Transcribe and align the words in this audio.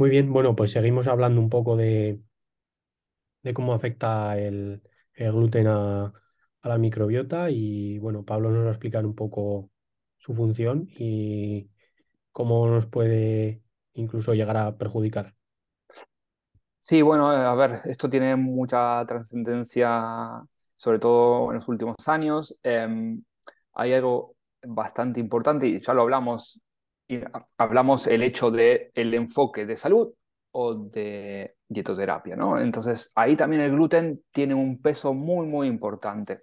Muy 0.00 0.10
bien, 0.10 0.32
bueno, 0.32 0.56
pues 0.56 0.72
seguimos 0.72 1.06
hablando 1.06 1.40
un 1.40 1.48
poco 1.50 1.76
de, 1.76 2.20
de 3.42 3.54
cómo 3.54 3.72
afecta 3.74 4.38
el, 4.38 4.82
el 5.14 5.32
gluten 5.32 5.66
a, 5.68 6.04
a 6.62 6.68
la 6.68 6.78
microbiota 6.78 7.50
y 7.50 7.98
bueno, 7.98 8.24
Pablo 8.24 8.50
nos 8.50 8.64
va 8.64 8.68
a 8.68 8.72
explicar 8.72 9.06
un 9.06 9.14
poco 9.14 9.70
su 10.18 10.34
función 10.34 10.88
y 10.98 11.70
cómo 12.32 12.68
nos 12.68 12.86
puede 12.86 13.62
incluso 13.94 14.34
llegar 14.34 14.56
a 14.58 14.78
perjudicar. 14.78 15.36
Sí, 16.78 17.02
bueno, 17.02 17.32
eh, 17.32 17.36
a 17.44 17.54
ver, 17.54 17.80
esto 17.84 18.08
tiene 18.08 18.36
mucha 18.36 19.04
trascendencia, 19.06 20.42
sobre 20.76 20.98
todo 20.98 21.50
en 21.50 21.56
los 21.56 21.68
últimos 21.68 21.96
años. 22.08 22.56
Em, 22.62 23.22
hay 23.74 23.92
algo 23.92 24.34
bastante 24.66 25.20
importante 25.20 25.66
y 25.68 25.80
ya 25.80 25.92
lo 25.94 26.02
hablamos, 26.02 26.60
hablamos 27.56 28.06
el 28.06 28.22
hecho 28.22 28.50
de 28.50 28.90
el 28.94 29.14
enfoque 29.14 29.66
de 29.66 29.76
salud 29.76 30.12
o 30.52 30.74
de 30.74 31.56
dietoterapia, 31.68 32.36
¿no? 32.36 32.58
Entonces, 32.58 33.12
ahí 33.14 33.36
también 33.36 33.62
el 33.62 33.72
gluten 33.72 34.22
tiene 34.32 34.54
un 34.54 34.80
peso 34.80 35.14
muy, 35.14 35.46
muy 35.46 35.68
importante. 35.68 36.40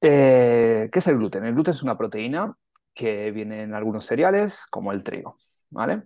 Eh, 0.00 0.88
¿qué 0.90 0.98
es 0.98 1.06
el 1.06 1.16
gluten? 1.16 1.44
El 1.44 1.54
gluten 1.54 1.74
es 1.74 1.82
una 1.82 1.96
proteína 1.98 2.54
que 2.94 3.30
viene 3.30 3.62
en 3.62 3.74
algunos 3.74 4.04
cereales, 4.04 4.66
como 4.70 4.92
el 4.92 5.04
trigo, 5.04 5.36
¿vale? 5.70 6.04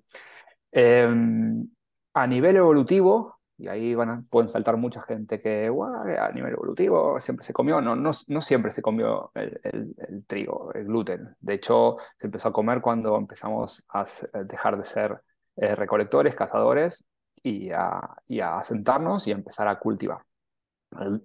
Em, 0.73 1.69
a 2.15 2.27
nivel 2.27 2.57
evolutivo, 2.57 3.39
y 3.57 3.69
ahí 3.69 3.95
van 3.95 4.11
a, 4.11 4.21
pueden 4.31 4.49
saltar 4.49 4.77
mucha 4.77 5.03
gente 5.03 5.39
que 5.39 5.67
a 5.67 6.33
nivel 6.33 6.53
evolutivo 6.53 7.21
siempre 7.21 7.45
se 7.45 7.53
comió, 7.53 7.81
no, 7.81 7.95
no, 7.95 8.11
no 8.27 8.41
siempre 8.41 8.73
se 8.73 8.83
comió 8.83 9.31
el, 9.35 9.61
el, 9.63 10.25
trigo, 10.27 10.73
el 10.75 10.85
gluten. 10.87 11.37
De 11.41 11.55
hecho, 11.55 11.97
se 12.19 12.27
empezó 12.27 12.49
a 12.49 12.53
comer 12.53 12.81
cuando 12.81 13.17
empezamos 13.17 13.85
a 13.89 14.05
dejar 14.45 14.79
de 14.79 14.85
ser 14.85 15.21
eh, 15.57 15.75
recolectores, 15.77 16.35
cazadores 16.35 17.05
y 17.43 17.71
a, 17.71 18.01
y 18.27 18.41
a 18.41 18.63
sentarnos 18.63 19.27
y 19.27 19.33
a 19.33 19.35
empezar 19.35 19.69
a 19.69 19.79
cultivar. 19.79 20.23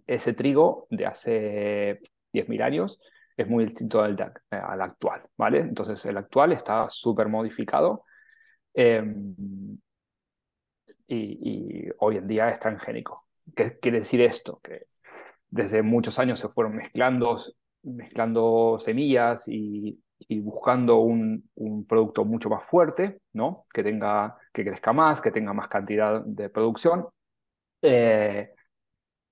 ese 0.07 0.33
trigo 0.33 0.87
de 0.89 1.05
hace 1.05 2.01
10.000 2.33 2.61
años 2.61 2.99
es 3.37 3.47
muy 3.47 3.65
distinto 3.65 4.01
al, 4.01 4.17
al, 4.51 4.81
actual, 4.81 5.23
¿vale? 5.37 5.61
Entonces 5.61 6.05
el 6.05 6.17
actual 6.17 6.51
está 6.51 6.89
súper 6.89 7.27
modificado 7.27 8.03
em, 8.73 9.35
y, 11.09 11.89
hoy 11.99 12.17
en 12.17 12.27
día 12.27 12.49
es 12.49 12.59
transgénico. 12.59 13.27
¿Qué 13.55 13.79
quiere 13.79 13.99
decir 13.99 14.21
esto? 14.21 14.59
Que 14.63 14.85
desde 15.49 15.81
muchos 15.81 16.19
años 16.19 16.39
se 16.39 16.49
fueron 16.49 16.75
mezclando, 16.75 17.37
mezclando 17.83 18.77
semillas 18.79 19.47
y, 19.47 19.99
buscando 20.41 20.97
un, 20.97 21.49
un, 21.55 21.85
producto 21.87 22.25
mucho 22.25 22.49
más 22.49 22.63
fuerte, 22.65 23.21
¿no? 23.33 23.63
Que, 23.73 23.83
tenga, 23.83 24.37
que 24.53 24.63
crezca 24.63 24.93
más, 24.93 25.21
que 25.21 25.31
tenga 25.31 25.53
más 25.53 25.67
cantidad 25.67 26.21
de 26.23 26.49
producción. 26.49 27.07
Eh, 27.81 28.53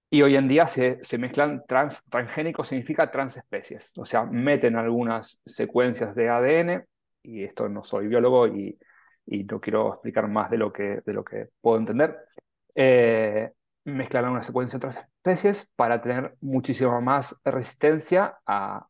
y 0.10 0.22
hoy 0.22 0.38
en 0.38 0.48
día 0.48 0.68
se, 0.68 1.04
se 1.04 1.18
mezclan 1.18 1.64
trans, 1.68 2.02
transgénico, 2.10 2.64
significa 2.64 3.12
transespecies, 3.12 3.92
o 3.98 4.06
sea, 4.06 4.24
meten 4.24 4.78
algunas 4.78 5.42
secuencias 5.46 6.16
de 6.16 6.30
ADN, 6.30 6.86
y 7.24 7.44
esto 7.44 7.68
no 7.68 7.84
soy 7.84 8.08
biólogo 8.08 8.48
y, 8.48 8.78
y 9.28 9.44
no 9.44 9.60
quiero 9.60 9.94
explicar 9.94 10.28
más 10.28 10.50
de 10.50 10.58
lo 10.58 10.72
que, 10.74 11.02
de 11.06 11.14
lo 11.14 11.24
que 11.24 11.50
puedo 11.62 11.78
entender, 11.78 12.18
eh, 12.76 13.52
mezclan 13.84 14.26
algunas 14.26 14.46
secuencias 14.46 14.82
de 14.82 14.90
transespecies 14.90 15.72
para 15.76 16.02
tener 16.02 16.36
muchísima 16.42 17.00
más 17.02 17.36
resistencia 17.44 18.38
a, 18.46 18.88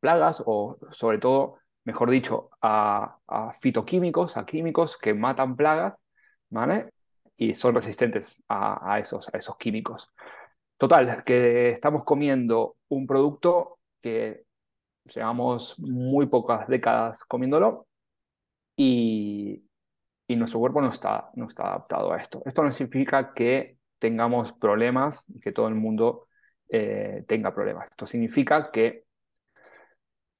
plagas 0.00 0.42
o 0.46 0.78
sobre 0.90 1.18
todo, 1.18 1.58
mejor 1.84 2.10
dicho, 2.10 2.50
a, 2.60 3.18
fitoquímicos, 3.60 4.36
a 4.36 4.44
químicos 4.44 4.98
que 4.98 5.14
matan 5.14 5.56
plagas, 5.56 6.04
¿vale? 6.50 6.90
Y 7.36 7.54
son 7.54 7.74
resistentes 7.74 8.42
a, 8.48 8.98
esos, 8.98 9.28
a 9.32 9.38
esos 9.38 9.56
químicos. 9.58 10.10
Total, 10.76 11.22
que 11.24 11.70
estamos 11.70 12.04
comiendo 12.04 12.76
un 12.88 13.06
producto 13.06 13.78
que 14.00 14.44
llevamos 15.04 15.78
muy 15.78 16.26
pocas 16.26 16.66
décadas 16.68 17.22
comiéndolo 17.24 17.86
y, 18.84 19.64
y 20.26 20.36
nuestro 20.36 20.58
cuerpo 20.58 20.80
no 20.80 20.88
está, 20.88 21.30
no 21.34 21.46
está 21.46 21.68
adaptado 21.68 22.12
a 22.12 22.20
esto. 22.20 22.42
Esto 22.44 22.64
no 22.64 22.72
significa 22.72 23.32
que 23.32 23.76
tengamos 24.00 24.52
problemas 24.52 25.24
y 25.28 25.38
que 25.38 25.52
todo 25.52 25.68
el 25.68 25.76
mundo 25.76 26.26
eh, 26.68 27.24
tenga 27.28 27.54
problemas. 27.54 27.88
Esto 27.90 28.06
significa 28.06 28.72
que 28.72 29.04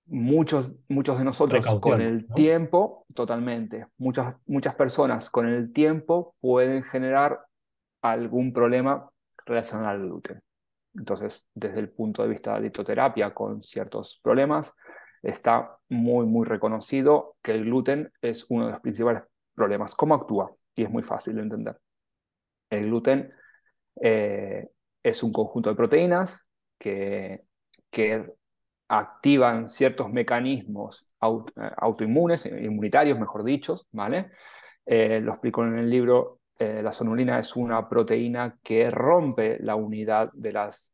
muchos, 0.07 0.73
muchos 0.89 1.19
de 1.19 1.25
nosotros 1.25 1.65
con 1.81 2.01
el 2.01 2.27
tiempo, 2.35 3.07
totalmente, 3.15 3.87
muchas, 3.99 4.35
muchas 4.47 4.75
personas 4.75 5.31
con 5.31 5.47
el 5.47 5.73
tiempo 5.73 6.35
pueden 6.41 6.83
generar 6.83 7.47
algún 8.01 8.53
problema 8.53 9.09
relacionado 9.47 9.91
al 9.91 10.01
gluten. 10.01 10.43
Entonces, 10.95 11.47
desde 11.55 11.79
el 11.79 11.91
punto 11.91 12.23
de 12.23 12.29
vista 12.29 12.55
de 12.55 12.63
dietoterapia 12.63 13.33
con 13.33 13.63
ciertos 13.63 14.19
problemas, 14.21 14.75
está 15.23 15.79
muy, 15.89 16.27
muy 16.27 16.47
reconocido 16.47 17.37
que 17.43 17.53
el 17.53 17.65
gluten 17.65 18.13
es 18.21 18.47
uno 18.49 18.67
de 18.67 18.73
los 18.73 18.81
principales 18.81 19.23
problemas. 19.55 19.95
¿Cómo 19.95 20.15
actúa? 20.15 20.53
Y 20.75 20.85
es 20.85 20.91
muy 20.91 21.03
fácil 21.03 21.37
de 21.37 21.43
entender. 21.43 21.81
El 22.71 22.87
gluten 22.87 23.33
eh, 24.01 24.69
es 25.03 25.23
un 25.23 25.33
conjunto 25.33 25.71
de 25.71 25.77
proteínas 25.77 26.47
que, 26.79 27.43
que 27.91 28.27
activan 28.89 29.69
ciertos 29.69 30.11
mecanismos 30.11 31.07
eh, 31.23 31.71
autoinmunes, 31.79 32.47
inmunitarios, 32.47 33.19
mejor 33.19 33.45
dicho, 33.45 33.83
¿vale? 33.93 34.33
Eh, 34.85 35.21
lo 35.21 35.33
explico 35.33 35.65
en 35.65 35.79
el 35.79 35.89
libro, 35.89 36.41
eh, 36.59 36.83
la 36.83 36.93
sonulina 36.93 37.39
es 37.39 37.57
una 37.57 37.89
proteína 37.89 38.59
que 38.63 38.91
rompe 38.91 39.59
la 39.61 39.77
unidad 39.77 40.31
de 40.33 40.53
las, 40.53 40.93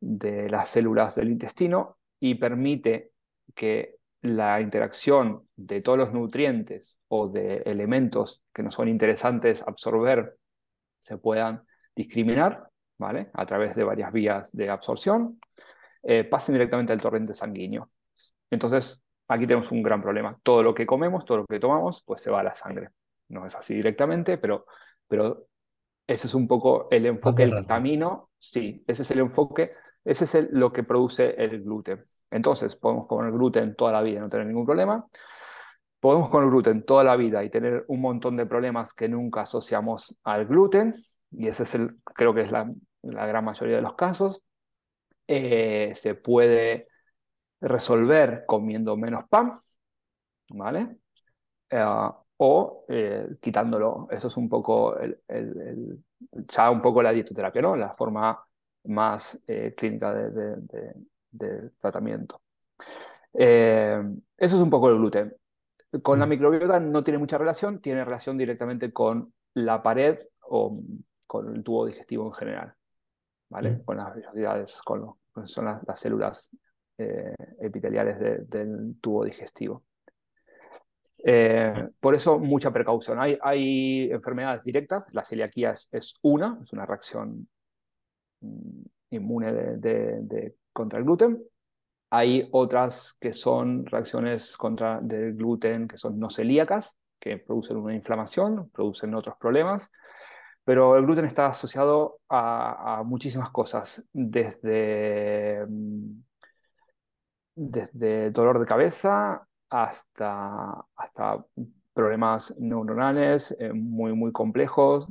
de 0.00 0.50
las 0.50 0.68
células 0.68 1.14
del 1.14 1.30
intestino 1.30 1.98
y 2.18 2.34
permite 2.34 3.09
que 3.54 3.96
la 4.22 4.60
interacción 4.60 5.48
de 5.56 5.80
todos 5.80 5.98
los 5.98 6.12
nutrientes 6.12 6.98
o 7.08 7.28
de 7.28 7.58
elementos 7.64 8.42
que 8.52 8.62
no 8.62 8.70
son 8.70 8.88
interesantes 8.88 9.62
absorber 9.66 10.36
se 10.98 11.16
puedan 11.16 11.62
discriminar, 11.96 12.68
¿vale? 12.98 13.30
A 13.32 13.46
través 13.46 13.74
de 13.74 13.84
varias 13.84 14.12
vías 14.12 14.52
de 14.52 14.68
absorción 14.68 15.40
eh, 16.02 16.24
pasen 16.24 16.54
directamente 16.54 16.92
al 16.92 17.00
torrente 17.00 17.34
sanguíneo. 17.34 17.88
Entonces, 18.50 19.02
aquí 19.28 19.46
tenemos 19.46 19.70
un 19.72 19.82
gran 19.82 20.02
problema. 20.02 20.38
Todo 20.42 20.62
lo 20.62 20.74
que 20.74 20.86
comemos, 20.86 21.24
todo 21.24 21.38
lo 21.38 21.46
que 21.46 21.60
tomamos, 21.60 22.02
pues 22.04 22.20
se 22.20 22.30
va 22.30 22.40
a 22.40 22.44
la 22.44 22.54
sangre. 22.54 22.90
No 23.28 23.46
es 23.46 23.54
así 23.54 23.74
directamente, 23.74 24.38
pero, 24.38 24.66
pero 25.06 25.46
ese 26.06 26.26
es 26.26 26.34
un 26.34 26.46
poco 26.48 26.88
el 26.90 27.06
enfoque, 27.06 27.44
el 27.44 27.66
camino. 27.66 28.30
Sí, 28.38 28.82
ese 28.86 29.02
es 29.02 29.10
el 29.10 29.20
enfoque, 29.20 29.72
ese 30.04 30.24
es 30.24 30.48
lo 30.50 30.72
que 30.72 30.82
produce 30.82 31.34
el 31.42 31.62
gluten. 31.62 32.04
Entonces, 32.30 32.76
podemos 32.76 33.06
comer 33.06 33.32
gluten 33.32 33.74
toda 33.74 33.92
la 33.92 34.02
vida 34.02 34.18
y 34.18 34.20
no 34.20 34.28
tener 34.28 34.46
ningún 34.46 34.66
problema. 34.66 35.06
Podemos 36.00 36.30
comer 36.30 36.48
gluten 36.48 36.84
toda 36.84 37.04
la 37.04 37.16
vida 37.16 37.44
y 37.44 37.50
tener 37.50 37.84
un 37.88 38.00
montón 38.00 38.36
de 38.36 38.46
problemas 38.46 38.94
que 38.94 39.08
nunca 39.08 39.42
asociamos 39.42 40.18
al 40.24 40.46
gluten, 40.46 40.94
y 41.30 41.48
ese 41.48 41.64
es 41.64 41.74
el, 41.74 42.00
creo 42.04 42.34
que 42.34 42.42
es 42.42 42.50
la, 42.52 42.70
gran 43.02 43.44
mayoría 43.44 43.76
de 43.76 43.82
los 43.82 43.94
casos. 43.94 44.42
Eh, 45.26 45.92
se 45.94 46.14
puede 46.14 46.84
resolver 47.60 48.44
comiendo 48.46 48.96
menos 48.96 49.24
pan, 49.28 49.52
¿vale? 50.48 50.96
Eh, 51.70 51.84
o 52.38 52.84
eh, 52.88 53.28
quitándolo. 53.40 54.08
Eso 54.10 54.28
es 54.28 54.36
un 54.36 54.48
poco 54.48 54.98
el, 54.98 56.02
ya 56.48 56.70
un 56.70 56.80
poco 56.82 57.02
la 57.02 57.12
dietoterapia, 57.12 57.62
¿no? 57.62 57.76
La 57.76 57.94
forma 57.94 58.42
más 58.84 59.40
clínica 59.76 60.14
de, 60.14 61.70
tratamiento. 61.80 62.40
eso 63.32 64.16
es 64.36 64.52
un 64.54 64.70
poco 64.70 64.88
el 64.88 64.96
gluten. 64.96 65.34
Con 66.02 66.20
la 66.20 66.26
mm. 66.26 66.28
microbiota 66.28 66.80
no 66.80 67.02
tiene 67.02 67.18
mucha 67.18 67.36
relación, 67.36 67.80
tiene 67.80 68.04
relación 68.04 68.38
directamente 68.38 68.92
con 68.92 69.32
la 69.54 69.82
pared 69.82 70.18
o 70.42 70.80
con 71.26 71.56
el 71.56 71.62
tubo 71.64 71.86
digestivo 71.86 72.26
en 72.26 72.32
general, 72.32 72.74
¿vale? 73.48 73.70
Mm. 73.70 73.84
Con 73.84 73.96
las 73.96 74.14
velocidades, 74.14 74.80
con 74.82 75.14
son 75.44 75.64
las, 75.64 76.00
células 76.00 76.48
eh, 76.98 77.34
epiteliales 77.60 78.48
del 78.48 78.96
tubo 79.00 79.24
digestivo. 79.24 79.84
Eh, 81.22 81.88
por 81.98 82.14
eso 82.14 82.38
mucha 82.38 82.72
precaución. 82.72 83.18
Hay, 83.18 83.38
hay, 83.42 84.10
enfermedades 84.10 84.64
directas, 84.64 85.06
la 85.12 85.24
celiaquía 85.24 85.72
es, 85.72 86.14
una, 86.22 86.58
es 86.62 86.72
una 86.72 86.86
reacción 86.86 87.48
inmune 89.10 89.52
de, 89.52 90.54
contra 90.72 90.98
el 90.98 91.04
gluten. 91.04 91.42
Hay 92.10 92.48
otras 92.52 93.14
que 93.20 93.32
son 93.32 93.86
reacciones 93.86 94.56
contra 94.56 95.00
del 95.00 95.34
gluten 95.34 95.86
que 95.86 95.98
son 95.98 96.18
no 96.18 96.30
celíacas, 96.30 96.96
que 97.20 97.38
producen 97.38 97.76
una 97.76 97.94
inflamación, 97.94 98.70
producen 98.70 99.14
otros 99.14 99.36
problemas. 99.38 99.90
Pero 100.64 100.96
el 100.96 101.04
gluten 101.04 101.24
está 101.24 101.46
asociado 101.46 102.20
a, 102.28 103.02
muchísimas 103.04 103.50
cosas, 103.50 104.06
desde, 104.12 105.64
mm, 105.68 106.22
desde 107.54 108.30
dolor 108.30 108.58
de 108.58 108.66
cabeza 108.66 109.46
hasta, 109.68 110.84
hasta 110.96 111.44
problemas 111.92 112.54
neuronales 112.58 113.56
eh, 113.58 113.72
muy, 113.72 114.12
muy 114.14 114.32
complejos. 114.32 115.08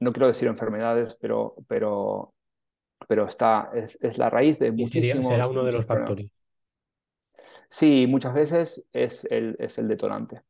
No 0.00 0.12
quiero 0.12 0.26
decir 0.26 0.48
enfermedades, 0.48 1.16
pero, 1.20 1.54
pero, 1.68 2.34
pero 3.06 3.26
está, 3.26 3.70
es, 3.74 4.18
la 4.18 4.30
raíz 4.30 4.58
de 4.58 4.72
muchísimos. 4.72 5.26
será 5.26 5.46
uno 5.46 5.62
de 5.62 5.72
los 5.72 5.86
factores. 5.86 6.30
Sí, 7.68 8.06
muchas 8.08 8.34
veces 8.34 8.88
es 8.92 9.24
el, 9.30 9.56
es 9.58 9.78
el 9.78 9.86
detonante. 9.86 10.42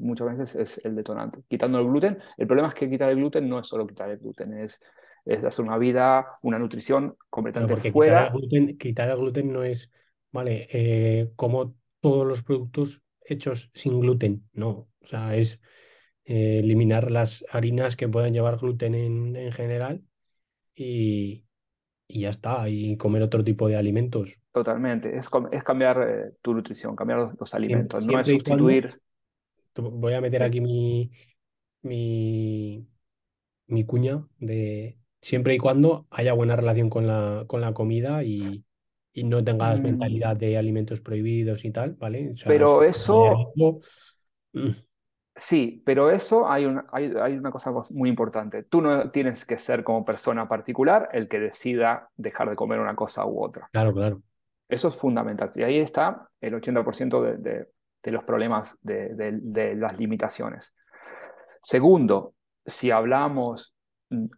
Muchas 0.00 0.36
veces 0.36 0.56
es 0.56 0.84
el 0.84 0.96
detonante. 0.96 1.44
Quitando 1.46 1.78
el 1.78 1.86
gluten, 1.86 2.18
el 2.36 2.46
problema 2.48 2.68
es 2.68 2.74
que 2.74 2.90
quitar 2.90 3.10
el 3.10 3.16
gluten 3.16 3.48
no 3.48 3.60
es 3.60 3.68
solo 3.68 3.86
quitar 3.86 4.10
el 4.10 4.18
gluten, 4.18 4.52
es, 4.54 4.80
es 5.24 5.44
hacer 5.44 5.64
una 5.64 5.78
vida, 5.78 6.26
una 6.42 6.58
nutrición 6.58 7.16
completamente 7.30 7.92
fuera. 7.92 8.32
Quitar 8.76 9.08
el, 9.08 9.16
gluten, 9.16 9.52
no 9.52 9.62
es, 9.62 9.88
vale, 10.32 10.66
eh, 10.72 11.30
como 11.36 11.76
todos 12.00 12.26
los 12.26 12.42
productos 12.42 13.02
hechos 13.20 13.70
sin 13.72 14.00
gluten, 14.00 14.48
no. 14.52 14.88
O 15.00 15.06
sea, 15.06 15.36
es 15.36 15.60
eh, 16.30 16.58
eliminar 16.58 17.10
las 17.10 17.42
harinas 17.50 17.96
que 17.96 18.06
puedan 18.06 18.34
llevar 18.34 18.58
gluten 18.58 18.94
en, 18.94 19.50
general 19.50 20.02
y, 20.74 21.46
y, 22.06 22.20
ya 22.20 22.28
está, 22.28 22.68
y 22.68 22.98
comer 22.98 23.22
otro 23.22 23.42
tipo 23.42 23.66
de 23.66 23.76
alimentos. 23.76 24.38
Totalmente, 24.52 25.16
es, 25.16 25.26
es 25.52 25.64
cambiar 25.64 26.06
eh, 26.06 26.24
tu 26.42 26.52
nutrición, 26.52 26.94
cambiar 26.94 27.32
los, 27.40 27.54
alimentos, 27.54 28.04
no 28.04 28.20
es 28.20 28.28
sustituir. 28.28 29.00
voy 29.74 30.12
a 30.12 30.20
meter 30.20 30.42
aquí 30.42 30.60
mi, 30.60 31.10
mi, 31.80 32.86
mi 33.68 33.86
cuña 33.86 34.22
de 34.38 34.98
siempre 35.22 35.54
y 35.54 35.58
cuando 35.58 36.06
haya 36.10 36.34
buena 36.34 36.56
relación 36.56 36.90
con 36.90 37.06
la, 37.06 37.44
con 37.46 37.62
la 37.62 37.72
comida 37.72 38.22
y, 38.22 38.66
y 39.14 39.24
no 39.24 39.42
tengas 39.42 39.80
mm. 39.80 39.82
mentalidad 39.82 40.36
de 40.36 40.58
alimentos 40.58 41.00
prohibidos 41.00 41.64
y 41.64 41.70
tal, 41.70 41.94
¿vale? 41.94 42.34
pero 42.44 42.82
eso... 42.82 43.50
Sí, 45.38 45.82
pero 45.86 46.10
eso 46.10 46.50
hay 46.50 46.64
una, 46.64 46.86
hay, 46.92 47.12
hay 47.20 47.36
una 47.36 47.50
cosa 47.50 47.72
muy 47.90 48.08
importante. 48.08 48.64
Tú 48.64 48.80
no 48.80 49.10
tienes 49.10 49.44
que 49.44 49.58
ser 49.58 49.84
como 49.84 50.04
persona 50.04 50.46
particular 50.46 51.08
el 51.12 51.28
que 51.28 51.38
decida 51.38 52.10
dejar 52.16 52.50
de 52.50 52.56
comer 52.56 52.80
una 52.80 52.96
cosa 52.96 53.24
u 53.24 53.42
otra. 53.42 53.68
Claro, 53.72 53.92
claro. 53.92 54.20
Eso 54.68 54.88
es 54.88 54.96
fundamental. 54.96 55.50
Y 55.54 55.62
ahí 55.62 55.78
está 55.78 56.28
el 56.40 56.54
80% 56.54 57.22
de, 57.22 57.36
de, 57.38 57.68
de, 58.02 58.10
los 58.10 58.24
problemas 58.24 58.76
de, 58.82 59.14
de, 59.14 59.74
las 59.76 59.98
limitaciones. 59.98 60.74
Segundo, 61.62 62.34
si 62.66 62.90
hablamos, 62.90 63.74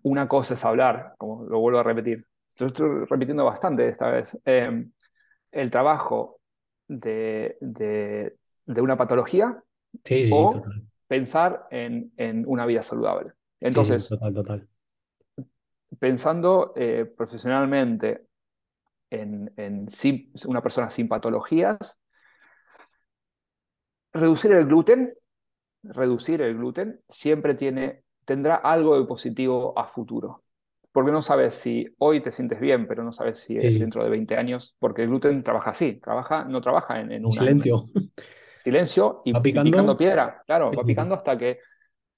una 0.03 0.29
cosa 0.29 0.55
es 0.55 0.65
hablar, 0.65 1.15
como 1.19 1.45
lo 1.45 1.59
vuelvo 1.59 1.81
a 1.81 1.83
repetir, 1.83 2.27
lo 2.59 2.67
estoy 2.67 3.05
repitiendo 3.07 3.45
bastante 3.45 3.89
esta 3.89 4.11
vez, 4.11 4.39
em, 4.45 4.93
el 5.51 5.71
trabajo 5.71 6.41
de, 6.87 7.57
una 8.67 8.97
patología 8.97 9.63
o 10.33 10.61
pensar 11.11 11.67
en, 11.73 12.45
una 12.47 12.65
vida 12.67 12.85
saludable. 12.85 13.33
Entonces, 13.59 14.09
total, 14.09 14.33
total. 14.33 14.69
pensando 15.99 16.73
eh, 16.77 17.05
profesionalmente 17.05 18.29
en, 19.11 19.51
una 20.47 20.63
persona 20.63 20.89
sin 20.89 21.09
patologías, 21.09 22.01
reducir 24.13 24.53
el 24.53 24.67
gluten, 24.67 25.13
reducir 25.83 26.43
el 26.43 26.55
gluten 26.57 27.01
siempre 27.09 27.55
tiene, 27.55 28.05
tendrá 28.25 28.55
algo 28.55 28.97
de 28.97 29.05
positivo 29.05 29.77
a 29.77 29.89
futuro 29.89 30.45
porque 30.93 31.13
no 31.13 31.23
sabes 31.23 31.55
si 31.55 31.87
hoy 31.99 32.21
te 32.21 32.33
sientes 32.33 32.59
bien, 32.59 32.89
pero 32.89 33.05
no 33.05 33.13
sabes 33.13 33.39
si 33.39 33.57
es 33.57 33.79
dentro 33.79 34.03
de 34.03 34.11
20 34.11 34.37
años, 34.37 34.75
porque 34.81 35.03
el 35.03 35.09
gluten 35.09 35.45
trabaja 35.45 35.71
así, 35.71 36.01
trabaja, 36.01 36.45
no 36.45 36.61
trabaja 36.61 37.01
en, 37.01 37.25
un 37.25 37.31
silencio. 37.31 37.85
Silencio 38.63 39.23
y, 39.25 39.33
picando? 39.41 39.97
piedra, 39.97 40.43
claro, 40.47 40.71
va 40.73 40.85
picando 40.85 41.15
hasta 41.15 41.37
que 41.39 41.59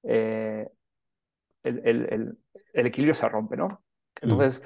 eh, 0.03 0.69
el, 1.63 2.37
equilibrio 2.73 3.15
se 3.15 3.29
rompe, 3.29 3.57
¿no? 3.57 3.69
Mm. 3.69 3.79
Entonces, 4.23 4.63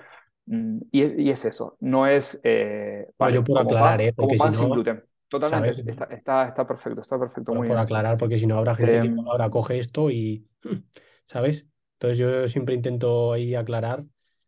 mm, 0.47 0.79
y, 0.91 1.31
es 1.31 1.45
eso, 1.45 1.77
no 1.81 2.07
es 2.07 2.41
eh, 2.43 3.07
yo 3.33 3.45
puedo 3.45 3.61
aclarar, 3.61 4.01
¿eh? 4.01 4.13
Porque 4.15 4.37
como 4.37 4.51
pan 4.51 4.55
sin 4.55 4.71
gluten. 4.71 5.05
Totalmente, 5.29 5.83
está, 6.15 6.45
está, 6.47 6.67
perfecto, 6.67 7.01
está 7.01 7.19
perfecto. 7.19 7.53
muy 7.53 7.67
por 7.67 7.79
aclarar, 7.79 8.17
porque 8.17 8.39
si 8.39 8.47
no 8.47 8.59
habrá 8.59 8.77
gente 8.77 9.01
que 9.01 9.07
em, 9.09 9.19
ahora 9.27 9.51
coge 9.51 9.79
esto 9.79 10.11
y, 10.11 10.47
¿sabes? 11.25 11.67
Entonces 11.95 12.19
yo 12.19 12.47
siempre 12.49 12.75
intento 12.75 13.33
ahí 13.33 13.55
aclarar 13.55 14.05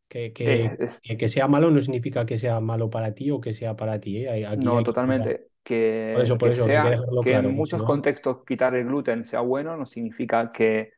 que, 0.08 0.32
que, 0.32 1.28
sea 1.28 1.48
malo 1.48 1.70
no 1.70 1.80
significa 1.80 2.24
que 2.24 2.38
sea 2.38 2.60
malo 2.60 2.88
para 2.88 3.12
ti 3.14 3.30
o 3.30 3.40
que 3.40 3.52
sea 3.52 3.76
para 3.76 4.00
ti. 4.00 4.24
¿eh? 4.24 4.46
no, 4.58 4.82
totalmente. 4.82 5.40
Que, 5.62 6.12
por 6.14 6.24
eso, 6.24 6.38
por 6.38 6.48
eso, 6.50 6.64
sea, 6.64 6.98
que, 7.22 7.34
en 7.34 7.54
muchos 7.54 7.82
contextos 7.82 8.38
quitar 8.46 8.74
el 8.74 8.86
gluten 8.86 9.24
sea 9.24 9.40
bueno 9.40 9.76
no 9.76 9.84
significa 9.84 10.50
que, 10.50 10.92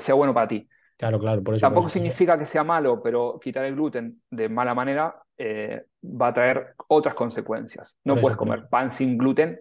sea 0.00 0.14
bueno 0.14 0.34
para 0.34 0.48
ti. 0.48 0.68
Claro, 0.96 1.18
claro, 1.18 1.42
por 1.42 1.54
eso. 1.54 1.66
Tampoco 1.66 1.88
significa 1.88 2.38
que 2.38 2.44
sea 2.44 2.64
malo, 2.64 3.00
pero 3.02 3.38
quitar 3.40 3.64
el 3.64 3.74
gluten 3.74 4.20
de 4.30 4.48
mala 4.48 4.74
manera 4.74 5.14
eh, 5.38 5.84
va 6.04 6.28
a 6.28 6.32
traer 6.32 6.74
otras 6.88 7.14
consecuencias. 7.14 7.98
No 8.04 8.16
puedes 8.16 8.36
comer 8.36 8.68
pan 8.68 8.90
sin 8.90 9.16
gluten, 9.16 9.60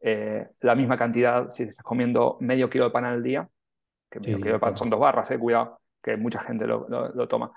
eh, 0.00 0.48
la 0.62 0.74
misma 0.74 0.96
cantidad 0.96 1.50
si 1.50 1.62
estás 1.62 1.84
comiendo 1.84 2.36
medio 2.40 2.68
kilo 2.68 2.84
de 2.84 2.90
pan 2.90 3.04
al 3.04 3.22
día, 3.22 3.48
que 4.10 4.20
son 4.74 4.90
dos 4.90 4.98
barras, 4.98 5.30
eh, 5.30 5.38
cuidado, 5.38 5.80
que 6.02 6.16
mucha 6.16 6.40
gente 6.40 6.66
lo, 6.66 7.28
toma. 7.28 7.52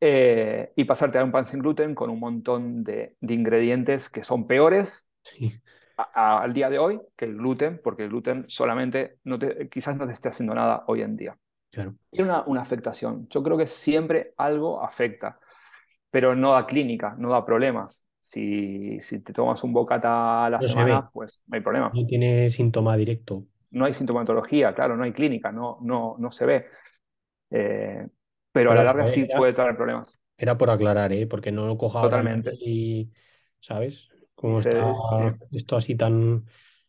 Eh, 0.00 0.72
y 0.76 0.84
pasarte 0.84 1.18
a 1.18 1.24
un 1.24 1.32
pan 1.32 1.44
sin 1.44 1.58
gluten 1.58 1.94
con 1.94 2.08
un 2.10 2.20
montón 2.20 2.84
de, 2.84 3.16
ingredientes 3.20 4.08
que 4.08 4.22
son 4.22 4.46
peores 4.46 5.08
al 6.14 6.52
día 6.52 6.70
de 6.70 6.78
hoy 6.78 7.00
que 7.16 7.24
el 7.24 7.36
gluten, 7.36 7.80
porque 7.82 8.04
el 8.04 8.10
gluten 8.10 8.44
solamente 8.46 9.18
no 9.24 9.38
te, 9.38 9.68
quizás 9.68 9.96
no 9.96 10.06
te 10.06 10.12
esté 10.12 10.28
haciendo 10.28 10.54
nada 10.54 10.84
hoy 10.86 11.02
en 11.02 11.16
día. 11.16 11.36
Claro. 11.70 11.94
Tiene 12.10 12.30
una, 12.30 12.44
una, 12.46 12.62
afectación. 12.62 13.28
Yo 13.28 13.42
creo 13.42 13.58
que 13.58 13.66
siempre 13.66 14.32
algo 14.36 14.82
afecta, 14.82 15.38
pero 16.10 16.34
no 16.34 16.52
da 16.52 16.64
clínica, 16.64 17.14
no 17.18 17.30
da 17.30 17.44
problemas. 17.44 18.06
Si, 18.20 19.00
si 19.00 19.20
te 19.20 19.32
tomas 19.32 19.62
un 19.64 19.72
bocata 19.72 20.46
a 20.46 20.50
la 20.50 20.60
semana, 20.60 21.10
pues 21.12 21.42
no 21.46 21.56
hay 21.56 21.62
problema. 21.62 21.90
No 21.92 22.06
tiene 22.06 22.48
síntoma 22.50 22.96
directo 22.96 23.44
no 23.70 23.84
hay 23.84 23.94
sintomatología, 23.94 24.74
claro, 24.74 24.96
no 24.96 25.04
hay 25.04 25.12
clínica, 25.12 25.52
no, 25.52 25.78
no, 25.82 26.16
no 26.18 26.30
se 26.30 26.46
ve. 26.46 26.66
Eh, 27.50 28.06
pero, 28.52 28.72
a 28.72 28.74
la 28.74 28.84
larga 28.84 29.06
sí 29.06 29.26
puede 29.36 29.52
traer 29.52 29.76
problemas. 29.76 30.18
Era 30.36 30.56
por 30.56 30.70
aclarar, 30.70 31.12
¿eh? 31.12 31.26
porque 31.26 31.50
no 31.52 31.76
coja 31.76 32.02
Totalmente. 32.02 32.52
y, 32.54 33.10
¿sabes? 33.60 34.08
Como 34.34 34.60
está 34.60 35.36
esto 35.50 35.76
así 35.76 35.96
tan 35.96 36.44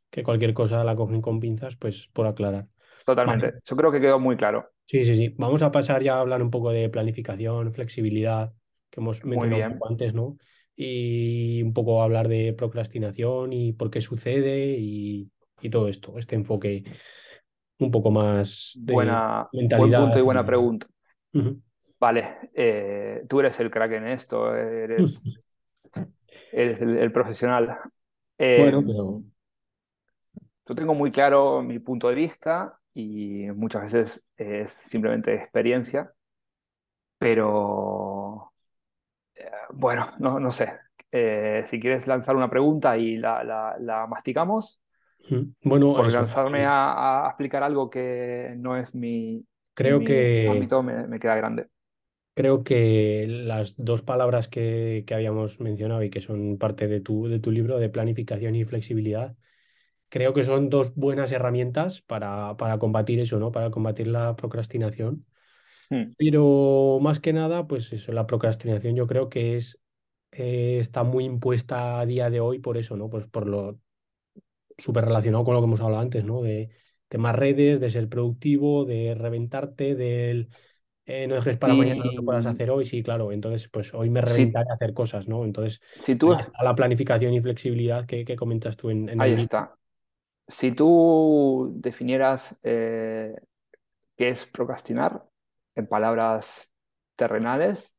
que 0.09 0.23
cualquier 0.23 0.53
cosa 0.53 0.83
la 0.83 0.95
cogen 0.95 1.21
con 1.21 1.39
pinzas, 1.39 1.75
pues 1.75 2.07
por 2.13 2.27
aclarar. 2.27 2.67
Totalmente. 3.05 3.53
Yo 3.65 3.75
creo 3.75 3.91
que 3.91 4.01
quedó 4.01 4.19
muy 4.19 4.35
claro. 4.35 4.69
Sí, 4.85 5.03
sí, 5.03 5.15
sí. 5.15 5.33
Vamos 5.37 5.61
a 5.61 5.71
pasar 5.71 6.03
ya 6.03 6.15
a 6.15 6.21
hablar 6.21 6.41
un 6.41 6.51
poco 6.51 6.71
de 6.71 6.89
planificación, 6.89 7.73
flexibilidad, 7.73 8.53
que 8.89 8.99
hemos 8.99 9.23
mencionado 9.23 9.67
un 9.67 9.79
poco 9.79 9.89
antes, 9.89 10.13
¿no? 10.13 10.37
Y 10.75 11.61
un 11.63 11.73
poco 11.73 12.01
hablar 12.01 12.27
de 12.27 12.53
procrastinación 12.53 13.53
y 13.53 13.73
por 13.73 13.89
qué 13.89 14.01
sucede 14.01 14.77
y 14.79 15.31
y 15.61 15.69
todo 15.69 15.87
esto, 15.87 16.17
este 16.17 16.35
enfoque 16.35 16.83
un 17.79 17.91
poco 17.91 18.11
más 18.11 18.77
de 18.79 18.93
buena, 18.93 19.47
mentalidad. 19.53 19.99
Buen 19.99 20.09
punto 20.09 20.19
y 20.19 20.21
buena 20.21 20.45
pregunta. 20.45 20.87
Vale, 21.99 22.49
eh, 22.53 23.25
tú 23.27 23.39
eres 23.39 23.59
el 23.59 23.69
crack 23.69 23.91
en 23.93 24.07
esto, 24.07 24.55
eres, 24.55 25.21
eres 26.51 26.81
el, 26.81 27.11
profesional. 27.11 27.77
bueno, 28.37 28.79
em, 28.79 28.87
pero... 28.87 29.23
Yo 30.69 30.75
tengo 30.75 30.93
muy 30.93 31.11
claro 31.11 31.63
mi 31.63 31.79
punto 31.79 32.09
de 32.09 32.15
vista 32.15 32.79
y 32.93 33.47
muchas 33.55 33.91
veces 33.91 34.23
es 34.37 34.71
simplemente 34.71 35.33
experiencia, 35.33 36.13
pero 37.17 38.53
eh, 39.33 39.49
bueno, 39.73 40.11
no, 40.19 40.39
no 40.39 40.51
sé. 40.51 40.73
Eh, 41.11 41.63
si 41.65 41.79
quieres 41.79 42.05
lanzar 42.05 42.35
una 42.35 42.51
pregunta 42.51 42.95
y 42.97 43.17
la, 43.17 43.43
la, 43.43 43.77
la 43.79 44.05
masticamos. 44.05 44.79
Bueno, 45.63 45.93
por 45.93 46.11
lanzarme 46.11 46.65
a, 46.65 47.25
explicar 47.27 47.63
algo 47.63 47.89
que 47.89 48.55
no 48.57 48.77
es 48.77 48.93
mi, 48.95 49.43
creo 49.83 49.99
que 50.01 50.47
ámbito 50.49 50.83
me, 50.83 51.19
queda 51.19 51.35
grande. 51.35 51.67
Creo 52.33 52.63
que 52.63 53.25
las 53.27 53.75
dos 53.77 54.01
palabras 54.01 54.47
que, 54.47 55.05
habíamos 55.11 55.59
mencionado 55.59 56.03
y 56.03 56.09
que 56.09 56.21
son 56.21 56.57
parte 56.57 56.87
de 56.87 57.01
tu, 57.01 57.27
de 57.27 57.39
tu 57.39 57.51
libro 57.51 57.79
de 57.79 57.89
planificación 57.89 58.55
y 58.55 58.65
flexibilidad, 58.65 59.35
creo 60.09 60.33
que 60.33 60.43
son 60.43 60.69
dos 60.69 60.93
buenas 60.95 61.31
herramientas 61.31 62.01
para, 62.01 62.55
para 62.57 62.77
combatir 62.77 63.19
eso, 63.19 63.39
¿no? 63.39 63.51
Para 63.51 63.71
combatir 63.71 64.07
la 64.07 64.35
procrastinación. 64.35 65.25
Hmm. 65.89 66.03
Pero 66.17 66.99
más 67.01 67.19
que 67.19 67.33
nada, 67.33 67.67
pues 67.67 67.91
eso, 67.93 68.11
la 68.11 68.27
procrastinación 68.27 68.95
yo 68.95 69.07
creo 69.07 69.29
que 69.29 69.55
es, 69.55 69.81
eh, 70.31 70.77
está 70.79 71.03
muy 71.03 71.25
impuesta 71.25 71.99
a 71.99 72.05
día 72.05 72.29
de 72.29 72.39
hoy 72.39 72.59
por 72.59 72.77
eso, 72.77 72.95
¿no? 72.95 73.09
Pues 73.09 73.27
por 73.27 73.47
lo 73.47 73.79
súper 74.77 75.05
relacionado 75.05 75.43
con 75.43 75.53
lo 75.53 75.61
que 75.61 75.65
hemos 75.65 75.81
hablado 75.81 76.01
antes, 76.01 76.23
¿no? 76.23 76.41
De 76.41 76.69
temas 77.09 77.35
redes, 77.35 77.79
de 77.81 77.89
ser 77.89 78.07
productivo, 78.07 78.85
de 78.85 79.15
reventarte, 79.15 79.95
del 79.95 80.49
eh, 81.11 81.25
no 81.27 81.35
dejes 81.35 81.57
para 81.57 81.73
mañana 81.73 82.05
lo 82.05 82.11
que 82.11 82.21
puedas 82.21 82.45
hacer 82.45 82.69
hoy. 82.69 82.85
Sí, 82.85 83.01
claro, 83.01 83.31
entonces 83.31 83.67
pues 83.67 83.95
hoy 83.95 84.11
me 84.11 84.21
reventaré 84.21 84.69
a 84.69 84.73
hacer 84.73 84.93
cosas, 84.93 85.27
¿no? 85.27 85.43
Entonces, 85.43 85.81
si 85.83 86.15
tú... 86.15 86.35
la 86.61 86.75
planificación 86.75 87.33
y 87.33 87.41
flexibilidad 87.41 88.05
que, 88.05 88.35
comentas 88.35 88.77
tú 88.77 88.91
en, 88.91 89.19
Ahí 89.19 89.33
está. 89.33 89.75
si 90.47 90.71
tú 90.71 91.73
definieras 91.77 92.55
eh, 92.61 93.33
qué 94.15 94.29
es 94.29 94.45
procrastinar 94.45 95.25
en 95.73 95.87
palabras 95.87 96.71
terrenales, 97.15 97.95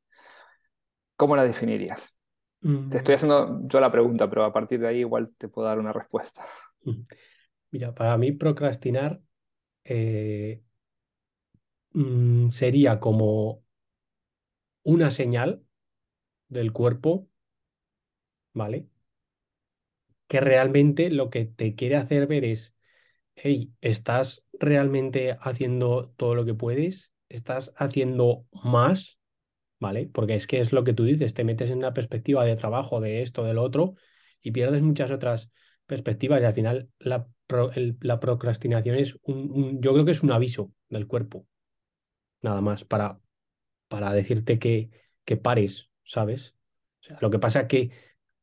¿cómo 1.16 1.34
la 1.34 1.42
definirías? 1.42 2.14
Te 2.60 2.98
estoy 2.98 3.14
mm. 3.14 3.16
haciendo 3.16 3.60
yo 3.64 3.80
la 3.80 3.90
pregunta, 3.90 4.30
pero 4.30 4.44
a 4.44 4.52
partir 4.52 4.78
de 4.78 4.86
ahí 4.86 4.98
igual 4.98 5.32
te 5.36 5.48
puedo 5.48 5.66
dar 5.66 5.80
una 5.80 5.92
respuesta. 5.92 6.44
Mira, 7.72 7.94
para 7.94 8.16
mí 8.18 8.32
procrastinar 8.32 9.20
eh, 9.84 10.62
mm, 11.94 12.50
sería 12.50 12.98
como 13.00 13.62
una 14.82 15.10
señal 15.10 15.64
del 16.48 16.72
cuerpo, 16.72 17.28
¿vale? 18.54 18.88
Que 20.28 20.40
realmente 20.40 21.10
lo 21.10 21.28
que 21.30 21.44
te 21.46 21.74
quiere 21.74 21.96
hacer 21.96 22.26
ver 22.26 22.44
es, 22.44 22.74
hey, 23.36 23.72
¿estás 23.82 24.44
realmente 24.54 25.36
haciendo 25.40 26.10
todo 26.16 26.34
lo 26.36 26.44
que 26.46 26.54
puedes? 26.54 27.12
¿Estás 27.30 27.72
haciendo 27.76 28.46
más? 28.64 29.18
¿Vale? 29.80 30.08
Porque 30.12 30.34
es 30.36 30.46
que 30.46 30.60
es 30.60 30.72
lo 30.72 30.84
que 30.84 30.94
tú 30.94 31.04
dices, 31.04 31.34
te 31.34 31.44
metes 31.44 31.70
en 31.70 31.78
una 31.78 31.94
perspectiva 31.94 32.44
de 32.44 32.56
trabajo, 32.56 33.00
de 33.00 33.22
esto, 33.22 33.44
del 33.44 33.58
otro, 33.58 33.96
y 34.42 34.52
pierdes 34.52 34.82
muchas 34.82 35.10
otras 35.12 35.50
perspectivas 35.86 36.42
y 36.42 36.46
al 36.46 36.54
final 36.54 36.90
la, 37.00 37.28
la 38.00 38.20
procrastinación 38.20 38.96
es 38.96 39.18
un, 39.22 39.80
yo 39.80 39.92
creo 39.92 40.04
que 40.04 40.12
es 40.12 40.22
un 40.22 40.32
aviso 40.32 40.72
del 40.88 41.06
cuerpo, 41.06 41.46
nada 42.42 42.60
más, 42.60 42.84
para, 42.84 43.20
para 43.88 44.12
decirte 44.12 44.58
que, 44.58 44.90
que 45.24 45.36
pares, 45.36 45.90
¿sabes? 46.04 46.54
Lo 47.20 47.30
que 47.30 47.38
pasa 47.38 47.62
es 47.62 47.66
que 47.68 47.90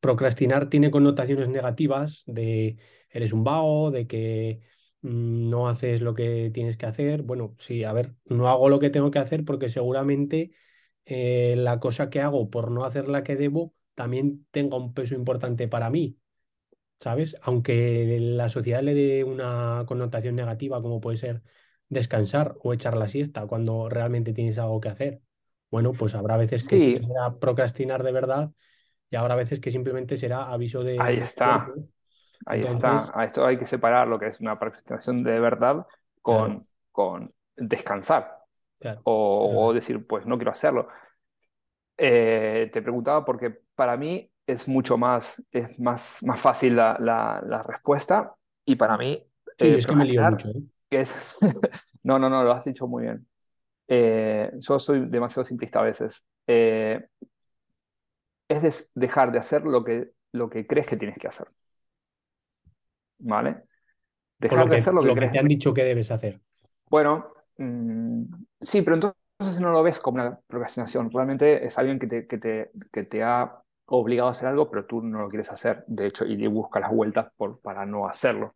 procrastinar 0.00 0.68
tiene 0.68 0.90
connotaciones 0.90 1.48
negativas 1.48 2.22
de 2.26 2.76
eres 3.10 3.32
un 3.32 3.44
vago, 3.44 3.90
de 3.90 4.06
que 4.06 4.60
mm, 5.02 5.48
no 5.50 5.68
haces 5.68 6.00
lo 6.00 6.14
que 6.14 6.50
tienes 6.52 6.76
que 6.76 6.86
hacer. 6.86 7.22
Bueno, 7.22 7.54
sí, 7.58 7.84
a 7.84 7.92
ver, 7.92 8.14
no 8.26 8.48
hago 8.48 8.68
lo 8.68 8.78
que 8.78 8.90
tengo 8.90 9.10
que 9.10 9.18
hacer 9.18 9.44
porque 9.44 9.68
seguramente 9.68 10.50
eh, 11.06 11.54
la 11.58 11.80
cosa 11.80 12.10
que 12.10 12.20
hago 12.20 12.50
por 12.50 12.70
no 12.70 12.84
hacer 12.84 13.08
la 13.08 13.22
que 13.24 13.36
debo 13.36 13.74
también 13.94 14.46
tenga 14.50 14.76
un 14.76 14.94
peso 14.94 15.14
importante 15.14 15.68
para 15.68 15.90
mí. 15.90 16.18
¿Sabes? 16.98 17.36
Aunque 17.42 18.18
la 18.20 18.48
sociedad 18.48 18.82
le 18.82 18.94
dé 18.94 19.24
una 19.24 19.84
connotación 19.86 20.34
negativa 20.34 20.82
como 20.82 21.00
puede 21.00 21.16
ser 21.16 21.42
descansar 21.88 22.56
o 22.62 22.74
echar 22.74 22.96
la 22.96 23.08
siesta 23.08 23.46
cuando 23.46 23.88
realmente 23.88 24.32
tienes 24.32 24.58
algo 24.58 24.80
que 24.80 24.88
hacer. 24.88 25.20
Bueno, 25.70 25.92
pues 25.92 26.14
habrá 26.14 26.36
veces 26.36 26.66
que 26.66 26.78
sí, 26.78 26.98
será 26.98 27.38
procrastinar 27.38 28.02
de 28.02 28.12
verdad 28.12 28.50
y 29.10 29.16
habrá 29.16 29.36
veces 29.36 29.60
que 29.60 29.70
simplemente 29.70 30.16
será 30.16 30.50
aviso 30.50 30.82
de... 30.82 30.98
Ahí 31.00 31.18
está, 31.18 31.66
ahí 32.46 32.60
está. 32.60 33.10
A 33.14 33.24
esto 33.24 33.46
hay 33.46 33.56
que 33.56 33.66
separar 33.66 34.08
lo 34.08 34.18
que 34.18 34.26
es 34.26 34.40
una 34.40 34.58
procrastinación 34.58 35.22
de 35.22 35.40
verdad 35.40 35.86
con, 36.20 36.62
con 36.90 37.28
descansar. 37.56 38.38
o, 39.04 39.72
decir, 39.72 40.06
pues 40.06 40.26
no 40.26 40.36
quiero 40.36 40.52
hacerlo. 40.52 40.88
Eh, 41.96 42.70
te 42.72 42.82
preguntaba 42.82 43.24
porque 43.24 43.60
para 43.74 43.96
mí 43.96 44.30
es 44.48 44.66
mucho 44.66 44.96
más, 44.96 45.44
es 45.52 45.78
más, 45.78 46.22
más 46.22 46.40
fácil 46.40 46.74
la, 46.74 46.96
la, 46.98 47.62
respuesta 47.62 48.34
y 48.64 48.76
para 48.76 48.96
mí... 48.96 49.22
Sí, 49.58 49.66
eh, 49.66 49.76
es 49.76 49.86
que 49.86 49.94
me 49.94 50.06
lío 50.06 50.22
mucho. 50.22 50.48
¿eh? 50.48 50.62
es... 50.90 51.14
no, 52.04 52.18
no, 52.18 52.30
no, 52.30 52.42
lo 52.42 52.52
has 52.52 52.64
dicho 52.64 52.86
muy 52.86 53.02
bien. 53.02 53.26
Eh, 53.86 54.50
yo 54.58 54.78
soy 54.78 55.06
demasiado 55.06 55.44
simplista 55.44 55.80
a 55.80 55.82
veces. 55.82 56.26
es 58.48 58.90
dejar 58.94 59.32
de 59.32 59.38
hacer 59.38 59.64
lo 59.64 59.84
que, 59.84 60.12
lo 60.32 60.48
que 60.48 60.66
crees 60.66 60.86
que 60.86 60.96
tienes 60.96 61.18
que 61.18 61.28
hacer. 61.28 61.48
¿Vale? 63.18 63.64
Dejar 64.38 64.66
de 64.70 64.76
hacer 64.76 64.94
lo 64.94 65.02
que, 65.02 65.12
crees. 65.12 65.30
Que 65.30 65.32
te 65.34 65.40
han 65.40 65.48
dicho 65.48 65.74
que 65.74 65.84
debes 65.84 66.10
hacer. 66.10 66.40
Bueno, 66.88 67.26
mm, 67.58 68.22
sí, 68.62 68.80
pero 68.80 68.94
entonces 68.94 69.60
no 69.60 69.72
lo 69.72 69.82
ves 69.82 69.98
como 69.98 70.22
una 70.22 70.40
procrastinación. 70.46 71.10
Realmente 71.10 71.66
es 71.66 71.76
alguien 71.76 71.98
que 71.98 72.06
te, 72.06 72.26
que 72.26 72.38
te, 72.38 72.70
que 72.90 73.02
te 73.02 73.22
ha 73.22 73.62
obligado 73.88 74.28
a 74.28 74.32
hacer 74.32 74.48
algo, 74.48 74.70
pero 74.70 74.86
tú 74.86 75.02
no 75.02 75.20
lo 75.20 75.28
quieres 75.28 75.50
hacer, 75.50 75.84
de 75.86 76.06
hecho, 76.06 76.24
y 76.24 76.46
busca 76.46 76.80
las 76.80 76.92
vueltas 76.92 77.32
por, 77.36 77.60
para 77.60 77.86
no 77.86 78.06
hacerlo. 78.06 78.54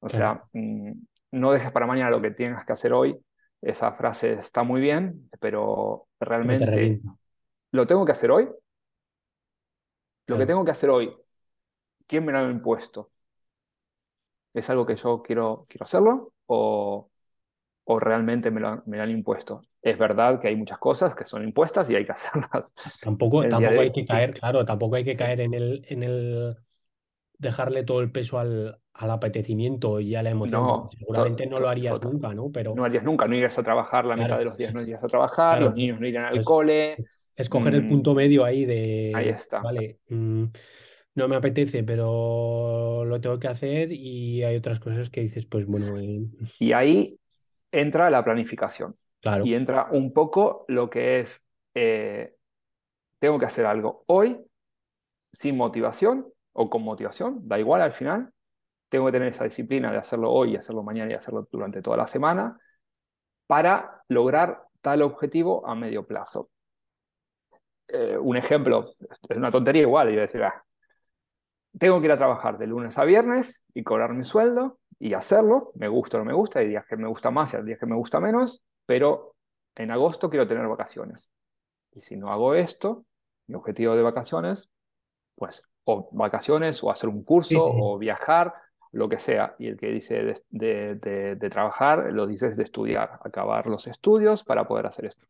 O 0.00 0.08
sea, 0.08 0.42
mm, 0.52 0.92
no 1.32 1.52
dejes 1.52 1.70
para 1.72 1.86
mañana 1.86 2.10
lo 2.10 2.20
que 2.20 2.30
tengas 2.30 2.64
que 2.64 2.72
hacer 2.72 2.92
hoy. 2.92 3.18
Esa 3.60 3.92
frase 3.92 4.34
está 4.34 4.62
muy 4.62 4.80
bien, 4.80 5.30
pero 5.40 6.08
realmente 6.18 7.00
lo 7.70 7.86
tengo 7.86 8.04
que 8.04 8.12
hacer 8.12 8.30
hoy. 8.30 8.48
Lo 10.26 10.38
que 10.38 10.46
tengo 10.46 10.64
que 10.64 10.70
hacer 10.70 10.90
hoy, 10.90 11.12
¿quién 12.06 12.24
me 12.24 12.32
lo 12.32 12.38
ha 12.38 12.50
impuesto? 12.50 13.10
¿Es 14.54 14.70
algo 14.70 14.86
que 14.86 14.96
yo 14.96 15.22
quiero, 15.22 15.62
quiero 15.68 15.84
hacerlo? 15.84 16.32
¿O, 16.46 17.10
o 17.84 17.98
realmente 17.98 18.50
me 18.50 18.60
lo, 18.60 18.82
me 18.86 19.00
han 19.00 19.10
impuesto. 19.10 19.62
Es 19.80 19.98
verdad 19.98 20.40
que 20.40 20.48
hay 20.48 20.56
muchas 20.56 20.78
cosas 20.78 21.14
que 21.14 21.24
son 21.24 21.44
impuestas 21.44 21.90
y 21.90 21.96
hay 21.96 22.04
que 22.04 22.12
hacerlas. 22.12 22.72
Tampoco, 23.00 23.46
tampoco 23.48 23.80
hay 23.80 23.90
que 23.90 24.04
caer, 24.04 24.34
claro, 24.34 24.64
tampoco 24.64 24.96
hay 24.96 25.04
que 25.04 25.16
caer 25.16 25.40
en 25.40 25.54
el, 25.54 25.84
en 25.88 26.02
el 26.02 26.56
dejarle 27.38 27.82
todo 27.82 28.00
el 28.00 28.10
peso 28.10 28.38
al, 28.38 28.78
al 28.94 29.10
apetecimiento 29.10 30.00
y 30.00 30.14
a 30.14 30.22
la 30.22 30.30
emoción. 30.30 30.62
No, 30.62 30.90
Seguramente 30.96 31.46
no 31.46 31.58
lo 31.58 31.68
harías 31.68 32.00
nunca, 32.02 32.32
¿no? 32.34 32.50
Pero... 32.52 32.74
No 32.74 32.84
harías 32.84 33.02
nunca, 33.02 33.26
no 33.26 33.34
irías 33.34 33.58
a 33.58 33.62
trabajar 33.62 34.04
la 34.04 34.16
mitad 34.16 34.38
de 34.38 34.44
los 34.44 34.56
días, 34.56 34.72
no 34.72 34.82
irías 34.82 35.02
a 35.02 35.08
trabajar, 35.08 35.60
los 35.60 35.74
niños 35.74 36.00
no 36.00 36.06
irían 36.06 36.24
al 36.24 36.34
pues 36.34 36.46
cole. 36.46 36.96
Escoger 37.34 37.74
el 37.74 37.84
mm, 37.84 37.88
punto 37.88 38.14
medio 38.14 38.44
ahí 38.44 38.66
de... 38.66 39.10
Ahí 39.14 39.30
está. 39.30 39.60
Vale, 39.60 39.98
mm, 40.08 40.44
no 41.14 41.28
me 41.28 41.36
apetece, 41.36 41.82
pero 41.82 43.04
lo 43.06 43.20
tengo 43.20 43.38
que 43.38 43.48
hacer 43.48 43.90
y 43.90 44.44
hay 44.44 44.56
otras 44.56 44.80
cosas 44.80 45.10
que 45.10 45.22
dices, 45.22 45.46
pues 45.46 45.66
bueno. 45.66 45.98
Eh, 45.98 46.26
y 46.58 46.72
ahí 46.72 47.18
entra 47.72 48.10
la 48.10 48.22
planificación. 48.22 48.94
Claro. 49.20 49.44
Y 49.44 49.54
entra 49.54 49.88
un 49.90 50.12
poco 50.12 50.64
lo 50.68 50.90
que 50.90 51.20
es, 51.20 51.46
eh, 51.74 52.36
tengo 53.18 53.38
que 53.38 53.46
hacer 53.46 53.66
algo 53.66 54.04
hoy 54.06 54.38
sin 55.32 55.56
motivación 55.56 56.26
o 56.52 56.68
con 56.68 56.82
motivación, 56.82 57.48
da 57.48 57.58
igual 57.58 57.80
al 57.80 57.94
final. 57.94 58.30
Tengo 58.88 59.06
que 59.06 59.12
tener 59.12 59.28
esa 59.28 59.44
disciplina 59.44 59.90
de 59.90 59.96
hacerlo 59.96 60.30
hoy 60.30 60.52
y 60.52 60.56
hacerlo 60.56 60.82
mañana 60.82 61.10
y 61.10 61.14
hacerlo 61.14 61.48
durante 61.50 61.80
toda 61.80 61.96
la 61.96 62.06
semana 62.06 62.58
para 63.46 64.02
lograr 64.08 64.64
tal 64.82 65.00
objetivo 65.02 65.66
a 65.66 65.74
medio 65.74 66.06
plazo. 66.06 66.50
Eh, 67.88 68.18
un 68.18 68.36
ejemplo, 68.36 68.92
es 69.28 69.36
una 69.36 69.50
tontería 69.50 69.82
igual, 69.82 70.10
yo 70.10 70.20
decir, 70.20 70.42
ah, 70.42 70.62
tengo 71.78 72.00
que 72.00 72.06
ir 72.06 72.12
a 72.12 72.18
trabajar 72.18 72.58
de 72.58 72.66
lunes 72.66 72.98
a 72.98 73.04
viernes 73.04 73.64
y 73.72 73.82
cobrar 73.82 74.12
mi 74.12 74.24
sueldo 74.24 74.78
y 75.02 75.14
hacerlo, 75.14 75.72
me 75.74 75.88
gusta 75.88 76.16
o 76.16 76.20
no 76.20 76.24
me 76.24 76.32
gusta, 76.32 76.60
hay 76.60 76.68
días 76.68 76.86
que 76.86 76.96
me 76.96 77.08
gusta 77.08 77.32
más 77.32 77.52
y 77.52 77.56
hay 77.56 77.64
días 77.64 77.80
que 77.80 77.86
me 77.86 77.96
gusta 77.96 78.20
menos, 78.20 78.62
pero 78.86 79.34
en 79.74 79.90
agosto 79.90 80.30
quiero 80.30 80.46
tener 80.46 80.64
vacaciones. 80.68 81.28
Y 81.92 82.02
si 82.02 82.16
no 82.16 82.30
hago 82.30 82.54
esto, 82.54 83.04
mi 83.48 83.56
objetivo 83.56 83.96
de 83.96 84.02
vacaciones, 84.02 84.70
pues 85.34 85.68
o 85.82 86.08
vacaciones 86.12 86.84
o 86.84 86.90
hacer 86.92 87.08
un 87.08 87.24
curso 87.24 87.64
o 87.64 87.98
viajar, 87.98 88.54
lo 88.92 89.08
que 89.08 89.18
sea. 89.18 89.56
Y 89.58 89.66
el 89.66 89.76
que 89.76 89.88
dice 89.88 90.36
de, 90.50 90.94
de, 91.34 91.50
trabajar, 91.50 92.12
lo 92.12 92.28
dice 92.28 92.50
de 92.50 92.62
estudiar, 92.62 93.18
acabar 93.24 93.66
los 93.66 93.88
estudios 93.88 94.44
para 94.44 94.68
poder 94.68 94.86
hacer 94.86 95.06
esto. 95.06 95.26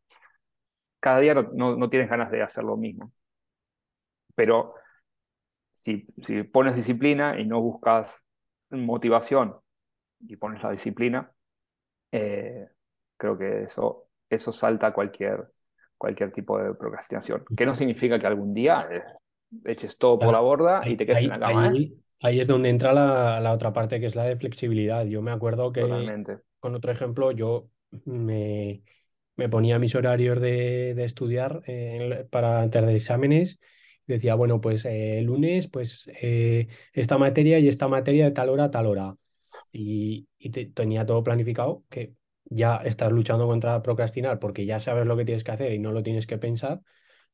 Cada 1.00 1.20
día 1.20 1.32
no, 1.32 1.76
no, 1.76 1.88
tienes 1.88 2.10
ganas 2.10 2.30
de 2.30 2.42
hacer 2.42 2.62
lo 2.62 2.76
mismo. 2.76 3.10
Pero 4.34 4.74
si, 5.72 6.04
si 6.10 6.42
pones 6.42 6.76
disciplina 6.76 7.40
y 7.40 7.46
no 7.46 7.62
buscas 7.62 8.22
motivación 8.68 9.61
y 10.26 10.36
pones 10.36 10.62
la 10.62 10.70
disciplina, 10.70 11.32
eh, 12.10 12.68
creo 13.16 13.38
que 13.38 13.64
eso, 13.64 14.08
eso 14.28 14.52
salta 14.52 14.92
cualquier, 14.92 15.48
cualquier 15.96 16.30
tipo 16.30 16.58
de 16.58 16.74
procrastinación. 16.74 17.44
Que 17.56 17.66
no 17.66 17.74
significa 17.74 18.18
que 18.18 18.26
algún 18.26 18.52
día 18.52 18.86
eh, 18.90 19.02
eches 19.64 19.96
todo 19.96 20.18
por 20.18 20.32
la 20.32 20.40
borda 20.40 20.82
y 20.86 20.96
te 20.96 21.06
quedes 21.06 21.22
en 21.22 21.30
la 21.30 21.40
cama. 21.40 21.72
¿eh? 21.74 21.92
Ahí, 22.20 22.38
es 22.38 22.46
donde 22.46 22.68
entra 22.68 22.92
la, 22.92 23.40
la, 23.40 23.52
otra 23.52 23.72
parte 23.72 23.98
que 23.98 24.06
es 24.06 24.14
la 24.14 24.24
de 24.24 24.36
flexibilidad. 24.36 25.04
Yo 25.04 25.22
me 25.22 25.32
acuerdo 25.32 25.72
que 25.72 25.82
con 26.60 26.74
otro 26.76 26.92
ejemplo 26.92 27.32
yo 27.32 27.68
me, 28.04 28.84
me 29.34 29.48
ponía 29.48 29.80
mis 29.80 29.96
horarios 29.96 30.40
de, 30.40 30.94
de 30.94 31.04
estudiar 31.04 31.62
para 32.30 32.62
antes 32.62 32.86
de 32.86 32.94
exámenes 32.94 33.58
decía, 34.06 34.34
bueno, 34.34 34.60
pues 34.60 34.84
el 34.84 35.24
lunes, 35.24 35.68
pues 35.68 36.08
esta 36.92 37.18
materia 37.18 37.58
y 37.58 37.66
esta 37.66 37.88
materia 37.88 38.26
de 38.26 38.30
tal 38.30 38.50
hora 38.50 38.64
a 38.64 38.70
tal 38.70 38.86
hora 38.86 39.16
y, 39.72 40.28
tenía 40.74 41.06
todo 41.06 41.22
planificado, 41.22 41.84
que 41.88 42.14
ya 42.44 42.76
estás 42.76 43.12
luchando 43.12 43.46
contra 43.46 43.82
procrastinar 43.82 44.38
porque 44.38 44.66
ya 44.66 44.80
sabes 44.80 45.06
lo 45.06 45.16
que 45.16 45.24
tienes 45.24 45.44
que 45.44 45.52
hacer 45.52 45.72
y 45.72 45.78
no 45.78 45.92
lo 45.92 46.02
tienes 46.02 46.26
que 46.26 46.38
pensar, 46.38 46.82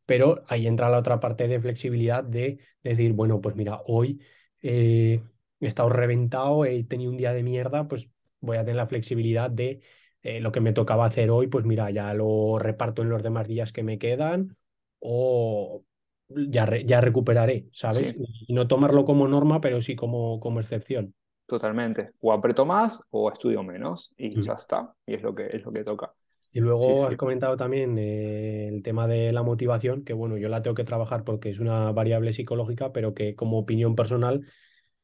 pero 0.07 0.43
ahí 0.49 0.67
entra 0.67 0.89
la 0.91 0.99
otra 0.99 1.21
parte 1.21 1.49
de 1.49 1.61
flexibilidad 1.61 2.25
de 2.25 2.59
decir, 2.83 3.13
bueno, 3.13 3.41
pues 3.41 3.57
mira, 3.57 3.81
hoy 3.87 4.21
eh, 4.63 5.21
he 5.61 5.67
estado 5.67 5.89
reventado, 5.89 6.65
he 6.65 6.85
tenido 6.85 7.11
un 7.11 7.17
día 7.17 7.33
de 7.33 7.43
mierda, 7.43 7.89
pues 7.89 8.11
voy 8.41 8.57
a 8.57 8.61
tener 8.61 8.77
la 8.77 8.87
flexibilidad 8.87 9.51
de 9.51 9.81
eh, 10.23 10.41
lo 10.41 10.53
que 10.53 10.61
me 10.61 10.73
tocaba 10.73 11.07
hacer 11.07 11.31
hoy, 11.31 11.49
pues 11.49 11.65
mira, 11.65 11.91
ya 11.91 12.13
lo 12.15 12.59
reparto 12.59 13.03
en 13.03 13.11
los 13.11 13.23
demás 13.23 13.49
días 13.49 13.73
que 13.73 13.83
me 13.83 13.99
quedan 13.99 14.57
o 15.01 15.85
ya, 16.29 16.69
ya 16.85 17.01
recuperaré, 17.01 17.69
¿sabes? 17.73 18.21
Y 18.47 18.53
no 18.53 18.67
tomarlo 18.67 19.05
como 19.05 19.29
norma, 19.29 19.61
pero 19.61 19.81
sí 19.81 19.97
como, 19.97 20.41
como 20.41 20.61
excepción. 20.61 21.15
Totalmente. 21.49 22.11
O 22.21 22.31
aprieto 22.31 22.67
más 22.67 23.03
o 23.09 23.33
estudio 23.33 23.63
menos 23.63 24.13
y 24.19 24.43
ya 24.43 24.53
está. 24.53 24.93
Y 25.07 25.15
es 25.15 25.23
lo 25.23 25.35
que, 25.35 25.47
es 25.47 25.65
lo 25.65 25.73
que 25.73 25.83
toca. 25.83 26.13
Y 26.53 26.61
luego 26.61 27.07
has 27.07 27.17
comentado 27.17 27.57
también 27.57 27.97
eh, 27.99 28.69
el 28.69 28.83
tema 28.83 29.07
de 29.07 29.33
la 29.33 29.43
motivación, 29.43 30.05
que 30.05 30.13
bueno, 30.13 30.37
yo 30.37 30.51
la 30.51 30.61
tengo 30.61 30.75
que 30.75 30.85
trabajar 30.85 31.25
porque 31.25 31.49
es 31.49 31.59
una 31.59 31.91
variable 31.93 32.35
psicológica, 32.35 32.93
pero 32.93 33.15
que 33.15 33.35
como 33.35 33.59
opinión 33.59 33.97
personal 33.97 34.47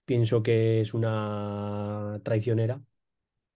pienso 0.04 0.42
que 0.42 0.82
es 0.82 0.92
una 0.92 2.20
traicionera. 2.22 2.78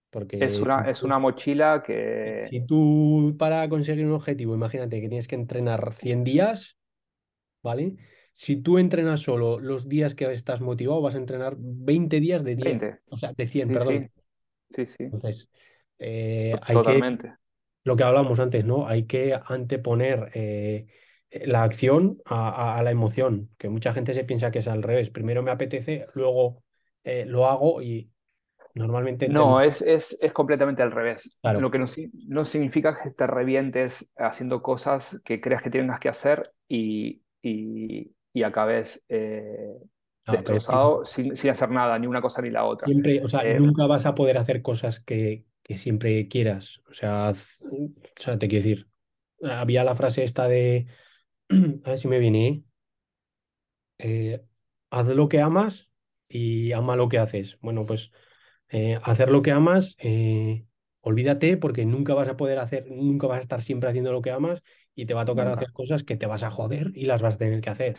Porque 0.09 0.43
es 0.43 0.59
una, 0.59 0.89
es 0.89 1.03
una 1.03 1.19
mochila 1.19 1.83
que... 1.85 2.47
Si 2.49 2.65
tú 2.65 3.35
para 3.37 3.69
conseguir 3.69 4.07
un 4.07 4.13
objetivo, 4.13 4.55
imagínate 4.55 4.99
que 4.99 5.09
tienes 5.09 5.27
que 5.27 5.35
entrenar 5.35 5.93
100 5.93 6.23
días, 6.23 6.79
¿vale? 7.61 7.97
Si 8.41 8.55
tú 8.55 8.77
entrenas 8.77 9.19
solo 9.19 9.59
los 9.59 9.89
días 9.89 10.15
que 10.15 10.31
estás 10.31 10.61
motivado, 10.61 11.01
vas 11.01 11.15
a 11.15 11.17
entrenar 11.17 11.55
20 11.59 12.21
días 12.21 12.41
de 12.45 12.55
10. 12.55 13.03
O 13.09 13.17
sea, 13.17 13.33
de 13.33 13.45
100, 13.45 13.67
perdón. 13.67 14.11
Sí, 14.69 14.85
sí. 14.85 15.03
Entonces, 15.03 15.49
eh, 15.97 16.55
hay 16.61 16.73
Totalmente 16.73 17.33
lo 17.83 17.97
que 17.97 18.03
hablábamos 18.03 18.39
antes, 18.39 18.63
¿no? 18.63 18.87
Hay 18.87 19.07
que 19.07 19.37
anteponer 19.45 20.31
eh, 20.35 20.85
la 21.31 21.63
acción 21.63 22.21
a, 22.23 22.79
la 22.81 22.91
emoción, 22.91 23.49
que 23.57 23.67
mucha 23.67 23.91
gente 23.91 24.13
se 24.13 24.23
piensa 24.23 24.51
que 24.51 24.59
es 24.59 24.69
al 24.69 24.83
revés. 24.83 25.09
Primero 25.09 25.43
me 25.43 25.51
apetece, 25.51 26.05
luego 26.13 26.63
eh, 27.03 27.25
lo 27.25 27.45
hago 27.45 27.81
y 27.81 28.09
normalmente... 28.73 29.27
No, 29.27 29.59
es, 29.59 29.81
es, 29.81 30.17
es, 30.21 30.31
completamente 30.31 30.81
al 30.81 30.93
revés. 30.93 31.37
Lo 31.43 31.69
que 31.69 31.79
no, 31.79 31.87
no, 32.27 32.45
significa 32.45 32.97
que 33.03 33.11
te 33.11 33.27
revientes 33.27 34.09
haciendo 34.15 34.61
cosas 34.61 35.19
que 35.25 35.41
creas 35.41 35.61
que 35.61 35.69
tienes 35.69 35.99
que 35.99 36.07
hacer 36.07 36.53
y, 36.69 37.21
y, 37.41 38.13
y 38.33 38.43
acabes... 38.43 39.03
Eh, 39.09 39.75
destrozado 40.31 41.05
sin, 41.05 41.35
sin, 41.35 41.49
hacer 41.49 41.71
nada, 41.71 41.97
ni 41.97 42.05
una 42.05 42.21
cosa 42.21 42.39
ni 42.43 42.51
la 42.51 42.63
otra. 42.65 42.85
Siempre, 42.85 43.23
o 43.23 43.27
sea, 43.27 43.41
nunca 43.57 43.87
vas 43.87 44.05
a 44.05 44.13
poder 44.13 44.37
hacer 44.37 44.61
cosas 44.61 44.99
que, 44.99 45.45
que 45.63 45.75
siempre 45.75 46.27
quieras. 46.27 46.81
O 46.89 46.93
sea, 46.93 47.31
o 47.31 47.35
sea, 48.15 48.37
te 48.37 48.47
quiero 48.47 48.63
decir, 48.63 48.87
había 49.43 49.83
la 49.83 49.95
frase 49.95 50.23
esta 50.23 50.47
de, 50.47 50.87
a 51.83 51.89
ver 51.89 51.97
si 51.97 52.07
me 52.07 52.19
viene, 52.19 52.63
eh, 53.99 54.41
haz 54.89 55.07
lo 55.07 55.29
que 55.29 55.41
amas 55.41 55.89
y 56.27 56.71
ama 56.71 56.95
lo 56.95 57.09
que 57.09 57.19
haces. 57.19 57.59
Bueno, 57.61 57.85
pues 57.85 58.11
eh, 58.69 58.99
hacer 59.03 59.29
lo 59.29 59.41
que 59.41 59.51
amas, 59.51 59.95
eh, 59.99 60.65
olvídate 61.01 61.57
porque 61.57 61.85
nunca 61.85 62.13
vas 62.13 62.29
a 62.29 62.37
poder 62.37 62.59
hacer, 62.59 62.87
nunca 62.89 63.27
vas 63.27 63.39
a 63.39 63.41
estar 63.41 63.61
siempre 63.61 63.89
haciendo 63.89 64.11
lo 64.11 64.21
que 64.21 64.31
amas 64.31 64.63
y 65.01 65.05
te 65.05 65.13
va 65.13 65.21
a 65.21 65.25
tocar 65.25 65.47
hacer 65.47 65.71
cosas 65.71 66.03
que 66.03 66.15
te 66.15 66.25
vas 66.25 66.43
a 66.43 66.51
joder 66.51 66.91
y 66.93 67.05
las 67.05 67.21
vas 67.21 67.35
a 67.35 67.39
tener 67.39 67.61
que 67.61 67.69
hacer. 67.69 67.95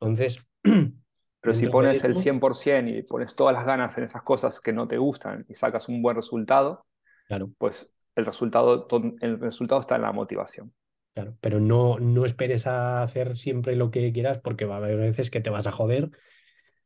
Entonces... 0.00 0.38
Pero 1.40 1.54
si 1.54 1.68
pones 1.68 2.02
el 2.02 2.16
100% 2.16 2.88
y 2.88 3.02
pones 3.04 3.36
todas 3.36 3.54
las 3.54 3.64
ganas 3.64 3.96
en 3.96 4.02
esas 4.02 4.22
cosas 4.22 4.60
que 4.60 4.72
no 4.72 4.88
te 4.88 4.98
gustan 4.98 5.46
y 5.48 5.54
sacas 5.54 5.88
un 5.88 6.02
buen 6.02 6.16
resultado, 6.16 6.84
Claro. 7.28 7.50
Pues 7.58 7.86
el 8.16 8.24
resultado, 8.24 8.88
el 9.20 9.38
resultado 9.38 9.82
está 9.82 9.96
en 9.96 10.02
la 10.02 10.12
motivación. 10.12 10.72
Claro, 11.14 11.36
pero 11.40 11.60
no, 11.60 11.98
no 11.98 12.24
esperes 12.24 12.66
a 12.66 13.02
hacer 13.02 13.36
siempre 13.36 13.76
lo 13.76 13.90
que 13.90 14.12
quieras 14.12 14.38
porque 14.38 14.64
va 14.64 14.76
a 14.76 14.78
haber 14.78 14.96
veces 14.96 15.30
que 15.30 15.40
te 15.40 15.50
vas 15.50 15.66
a 15.66 15.72
joder 15.72 16.10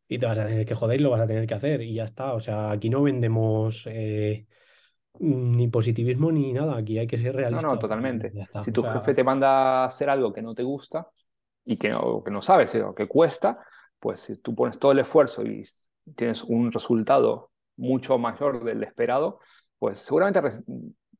y 0.08 0.18
te 0.18 0.26
vas 0.26 0.38
a 0.38 0.46
tener 0.46 0.66
que 0.66 0.74
joder 0.74 1.00
y 1.00 1.02
lo 1.02 1.10
vas 1.10 1.20
a 1.20 1.26
tener 1.26 1.46
que 1.46 1.54
hacer 1.54 1.82
y 1.82 1.94
ya 1.94 2.04
está. 2.04 2.34
O 2.34 2.40
sea, 2.40 2.70
aquí 2.70 2.90
no 2.90 3.02
vendemos 3.02 3.86
eh, 3.86 4.46
ni 5.18 5.68
positivismo 5.68 6.32
ni 6.32 6.52
nada, 6.52 6.76
aquí 6.76 6.98
hay 6.98 7.06
que 7.06 7.18
ser 7.18 7.34
realistas. 7.34 7.64
No, 7.64 7.74
no, 7.74 7.78
totalmente. 7.78 8.32
Si 8.64 8.72
tu 8.72 8.82
jefe 8.82 9.14
te 9.14 9.24
manda 9.24 9.82
a 9.82 9.84
hacer 9.86 10.10
algo 10.10 10.32
que 10.32 10.42
no 10.42 10.54
te 10.54 10.62
gusta 10.62 11.08
y 11.64 11.76
que 11.76 11.90
no, 11.90 12.22
que 12.24 12.30
no 12.30 12.42
sabes 12.42 12.74
o 12.76 12.94
que 12.94 13.06
cuesta, 13.06 13.58
pues 13.98 14.20
si 14.20 14.36
tú 14.38 14.54
pones 14.54 14.78
todo 14.78 14.92
el 14.92 14.98
esfuerzo 14.98 15.44
y 15.44 15.64
tienes 16.16 16.42
un 16.42 16.72
resultado 16.72 17.50
mucho 17.76 18.18
mayor 18.18 18.64
del 18.64 18.82
esperado, 18.82 19.38
pues 19.78 19.98
seguramente 19.98 20.40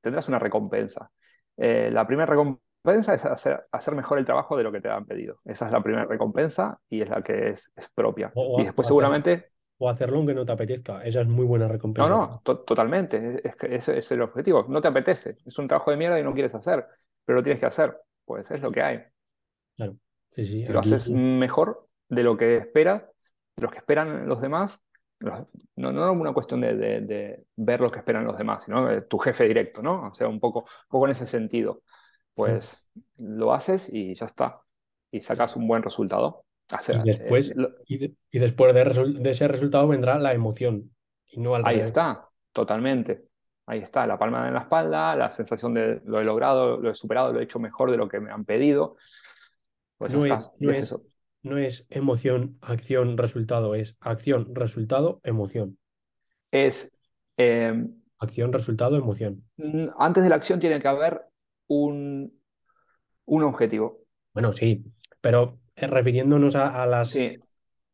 tendrás 0.01 0.29
una 0.29 0.39
recompensa. 0.39 1.11
Eh, 1.57 1.91
la 1.93 2.07
primera 2.07 2.27
recompensa 2.27 3.15
es 3.15 3.25
hacer, 3.25 3.65
hacer, 3.71 3.95
mejor 3.95 4.19
el 4.19 4.25
trabajo 4.25 4.57
de 4.57 4.65
lo 4.65 4.73
que 4.73 4.81
te 4.81 4.89
han 4.89 5.07
pedido. 5.07 5.37
Esa 5.45 5.67
es 5.67 5.73
la 5.73 5.83
primera 5.83 6.07
recompensa 6.07 6.79
y 6.89 7.03
es 7.03 7.09
la 7.09 7.23
que 7.23 7.51
es, 7.51 7.73
propia. 7.95 8.33
y 8.59 8.65
después 8.65 8.87
seguramente... 8.87 9.53
o 9.85 9.89
hacerlo 9.89 10.19
aunque 10.19 10.33
no 10.33 10.47
te 10.47 10.53
apetezca. 10.53 11.03
Esa 11.03 11.23
es 11.23 11.27
muy 11.27 11.45
buena 11.45 11.67
recompensa. 11.67 12.09
No, 12.09 12.41
no, 12.45 12.57
totalmente. 12.61 13.41
Es, 13.43 13.57
ese 13.63 13.99
es 13.99 14.13
el 14.13 14.23
objetivo. 14.23 14.65
No 14.69 14.81
te 14.81 14.87
apetece. 14.87 15.39
Es 15.45 15.59
un 15.59 15.67
trabajo 15.67 15.91
de 15.91 15.97
mierda 15.97 16.21
y 16.21 16.23
no 16.23 16.33
quieres 16.33 16.55
hacer, 16.55 16.87
pero 17.25 17.39
lo 17.39 17.43
tienes 17.43 17.59
que 17.59 17.67
hacer. 17.67 17.97
Pues 18.25 18.49
es 18.53 18.61
lo 18.61 18.71
que 18.71 18.81
hay. 18.81 19.03
Claro. 19.77 19.97
Sí, 20.31 20.45
sí, 20.45 20.65
si 20.65 20.73
lo 20.73 20.79
haces 20.79 21.11
mejor 21.11 21.89
de 22.09 22.23
lo 22.23 22.37
que 22.37 22.59
esperas, 22.59 23.03
de 23.57 23.63
lo 23.63 23.71
que 23.71 23.79
esperan 23.79 24.29
los 24.29 24.41
demás, 24.41 24.85
no, 25.19 25.93
no 25.93 26.13
una 26.13 26.33
cuestión 26.33 26.61
de, 26.61 27.45
ver 27.57 27.81
lo 27.81 27.91
que 27.91 27.99
esperan 27.99 28.25
los 28.25 28.39
demás, 28.39 28.63
sino 28.63 29.03
tu 29.05 29.19
jefe 29.19 29.49
directo, 29.49 29.83
¿no? 29.83 30.11
O 30.11 30.15
sea, 30.15 30.29
un 30.29 30.39
poco, 30.39 30.65
poco 30.89 31.07
en 31.07 31.11
ese 31.11 31.27
sentido. 31.27 31.83
Pues 32.35 32.87
lo 33.19 33.53
haces 33.53 33.93
y 33.93 34.15
ya 34.15 34.27
está. 34.27 34.61
Y 35.11 35.23
sacas 35.23 35.57
un 35.57 35.67
buen 35.67 35.83
resultado. 35.83 36.45
Y 36.89 37.07
después, 37.07 37.55
y, 37.87 38.39
después 38.39 38.75
de, 38.75 39.31
ese 39.31 39.49
resultado 39.49 39.89
vendrá 39.89 40.19
la 40.19 40.33
emoción. 40.33 40.91
Y 41.27 41.41
no 41.41 41.55
al 41.55 41.67
Ahí 41.67 41.81
está, 41.81 42.29
totalmente. 42.53 43.25
Ahí 43.67 43.81
está, 43.81 44.07
la 44.07 44.19
palma 44.19 44.49
en 44.49 44.55
la 44.55 44.61
espalda, 44.61 45.15
la 45.17 45.31
sensación 45.31 45.75
de 45.75 46.01
lo 46.05 46.21
he 46.21 46.25
logrado, 46.25 46.79
lo 46.79 46.91
he 46.91 46.95
superado, 46.95 47.33
lo 47.33 47.41
he 47.41 47.45
hecho 47.45 47.59
mejor 47.59 47.91
de 47.91 47.97
lo 47.97 48.09
que 48.09 48.21
me 48.21 48.31
han 48.31 48.45
pedido. 48.45 48.97
Pues 49.99 50.13
no, 50.13 50.25
es, 50.25 50.51
no, 50.59 50.71
es, 50.71 50.79
eso 50.79 51.03
no 51.43 51.59
es 51.59 51.87
emoción, 51.91 52.59
acción, 52.61 53.19
resultado, 53.19 53.75
es 53.75 53.97
acción, 54.01 54.55
resultado, 54.55 55.21
emoción. 55.25 55.79
Es... 56.51 56.91
Em, 57.37 58.01
acción, 58.19 58.53
resultado, 58.53 58.97
emoción. 58.97 59.45
Antes 59.99 60.23
de 60.23 60.31
la 60.31 60.37
acción 60.37 60.61
tiene 60.61 60.81
que 60.81 60.89
haber 60.89 61.23
un, 61.67 62.41
un 63.25 63.43
objetivo. 63.43 64.05
Bueno, 64.33 64.53
sí, 64.53 64.85
pero 65.21 65.59
eh, 65.87 65.89
refiriéndonos 65.89 66.57
a, 66.57 66.87
las, 66.87 67.19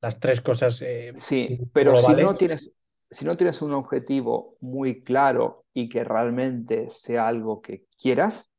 las 0.01 0.20
tres 0.20 0.40
cosas. 0.40 0.83
Eh, 0.83 1.12
sí, 1.16 1.59
pero 1.72 1.98
si 1.98 2.12
no, 2.12 2.35
tienes, 2.35 2.72
si 3.11 3.24
no 3.24 3.37
tienes 3.37 3.62
un 3.62 3.72
objetivo 3.72 4.55
muy 4.61 5.01
claro 5.01 5.64
y 5.72 5.88
que 5.88 6.05
realmente 6.05 6.88
sea 6.90 7.29
algo 7.29 7.61
que 7.61 7.85
quieras, 8.01 8.51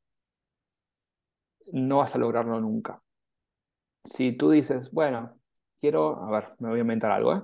no 1.71 1.97
vas 1.97 2.15
a 2.15 2.17
lograrlo 2.17 2.59
nunca 2.59 3.01
si 4.03 4.31
tú 4.33 4.49
dices, 4.51 4.91
bueno, 4.91 5.37
quiero, 5.79 6.21
a 6.23 6.31
ver, 6.31 6.49
me 6.59 6.69
voy 6.69 6.79
a 6.79 6.81
inventar 6.81 7.11
algo, 7.11 7.35
¿eh? 7.35 7.41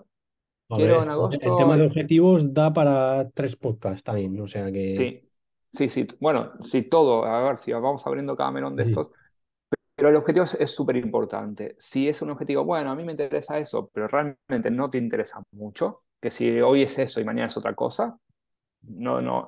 quiero 0.69 1.02
en 1.02 1.10
agosto... 1.10 1.38
El 1.41 1.58
tema 1.58 1.78
de 1.78 1.86
objetivos 1.86 2.54
da 2.54 2.74
para 2.74 3.30
tres 3.30 3.56
podcasts 3.56 4.04
también, 4.04 4.39
o 4.39 4.48
sea 4.48 4.71
que... 4.71 4.95
Sí, 4.95 5.30
sí, 5.71 5.89
sí, 5.89 6.08
bueno, 6.19 6.54
sí, 6.63 6.84
todo, 6.84 7.26
a 7.26 7.43
ver, 7.43 7.60
si 7.60 7.71
vamos 7.71 8.06
abriendo 8.06 8.36
cada 8.36 8.52
melón 8.52 8.76
de 8.76 8.84
estos, 8.84 9.10
pero 9.95 10.10
el 10.10 10.15
objetivo 10.17 10.45
es 10.60 10.71
súper 10.71 10.97
importante. 10.97 11.75
Si 11.79 12.10
es 12.10 12.21
un 12.21 12.29
objetivo, 12.29 12.65
bueno, 12.65 12.91
a 12.91 12.95
mí 12.95 13.03
me 13.03 13.13
interesa 13.13 13.58
eso, 13.58 13.89
pero 13.93 14.08
realmente 14.08 14.69
no 14.69 14.89
te 14.89 14.97
interesa 14.97 15.41
mucho, 15.51 16.03
que 16.21 16.31
si 16.31 16.60
hoy 16.60 16.84
es 16.84 16.99
eso 16.99 17.21
y 17.21 17.25
mañana 17.25 17.47
es 17.47 17.55
otra 17.55 17.73
cosa, 17.73 18.17
no, 18.81 19.21
no. 19.21 19.47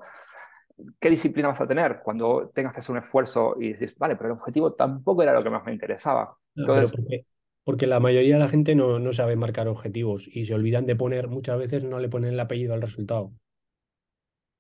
¿Qué 1.00 1.10
disciplina 1.10 1.50
vas 1.50 1.60
a 1.60 1.68
tener 1.68 2.00
cuando 2.02 2.50
tengas 2.54 2.72
que 2.72 2.80
hacer 2.80 2.94
un 2.94 3.00
esfuerzo 3.00 3.56
y 3.60 3.70
dices, 3.70 3.98
vale, 3.98 4.16
pero 4.16 4.28
el 4.28 4.40
objetivo 4.40 4.74
tampoco 4.74 5.22
era 5.22 5.34
lo 5.34 5.44
que 5.44 5.50
más 5.50 5.66
me 5.66 5.74
interesaba? 5.74 6.38
porque, 6.56 7.26
porque, 7.64 7.88
la 7.88 8.00
mayoría 8.00 8.36
de 8.36 8.40
la 8.40 8.50
gente 8.50 8.74
no, 8.74 9.00
no 9.00 9.12
sabe 9.12 9.36
marcar 9.36 9.68
objetivos 9.68 10.28
y 10.32 10.46
se 10.46 10.54
olvidan 10.54 10.86
de 10.86 10.96
poner, 10.96 11.28
muchas 11.28 11.60
veces 11.60 11.84
no 11.84 12.00
le 12.00 12.10
ponen 12.10 12.34
el 12.34 12.40
apellido 12.40 12.74
al 12.74 12.82
resultado. 12.82 13.34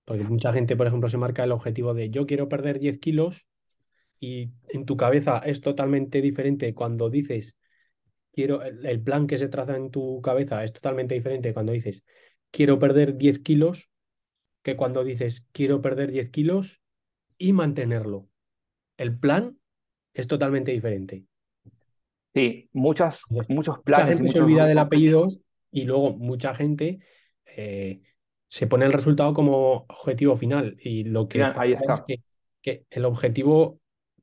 Porque 0.05 0.23
mucha 0.23 0.51
gente, 0.53 0.75
por 0.75 0.87
ejemplo, 0.87 1.07
se 1.07 1.17
marca 1.17 1.43
el 1.43 1.51
objetivo 1.51 1.93
de 1.93 2.09
yo 2.09 2.25
quiero 2.25 2.49
perder 2.49 2.79
10 2.79 2.99
kilos 2.99 3.47
y 4.19 4.51
en 4.69 4.85
tu 4.85 4.97
cabeza 4.97 5.39
es 5.39 5.61
totalmente 5.61 6.21
diferente 6.21 6.73
cuando 6.73 7.09
dices 7.09 7.55
quiero, 8.31 8.61
el 8.63 9.01
plan 9.01 9.27
que 9.27 9.37
se 9.37 9.47
traza 9.47 9.75
en 9.75 9.91
tu 9.91 10.21
cabeza 10.21 10.63
es 10.63 10.73
totalmente 10.73 11.15
diferente 11.15 11.53
cuando 11.53 11.73
dices 11.73 12.03
quiero 12.51 12.79
perder 12.79 13.17
10 13.17 13.39
kilos 13.39 13.89
que 14.61 14.75
cuando 14.75 15.03
dices 15.03 15.45
quiero 15.51 15.81
perder 15.81 16.11
10 16.11 16.29
kilos 16.29 16.81
y 17.37 17.53
mantenerlo. 17.53 18.27
El 18.97 19.17
plan 19.17 19.57
es 20.13 20.27
totalmente 20.27 20.71
diferente. 20.71 21.25
Sí, 22.33 22.69
muchas, 22.73 23.21
muchos 23.47 23.79
planes. 23.79 24.07
Mucha 24.07 24.17
gente 24.17 24.31
se 24.31 24.39
olvida 24.39 24.65
del 24.65 24.77
apellido 24.79 25.27
y 25.71 25.85
luego 25.85 26.11
mucha 26.17 26.53
gente 26.53 26.99
eh, 27.55 28.01
se 28.47 28.67
pone 28.67 28.85
el 28.85 28.93
resultado 28.93 29.33
como 29.33 29.85
objetivo 29.87 30.35
final. 30.35 30.77
Y 30.79 31.03
lo 31.03 31.27
que 31.27 31.43
ahí 31.43 31.73
está. 31.73 32.03
Es 32.07 32.19
que, 32.61 32.85
el 32.89 33.05
objetivo 33.05 33.79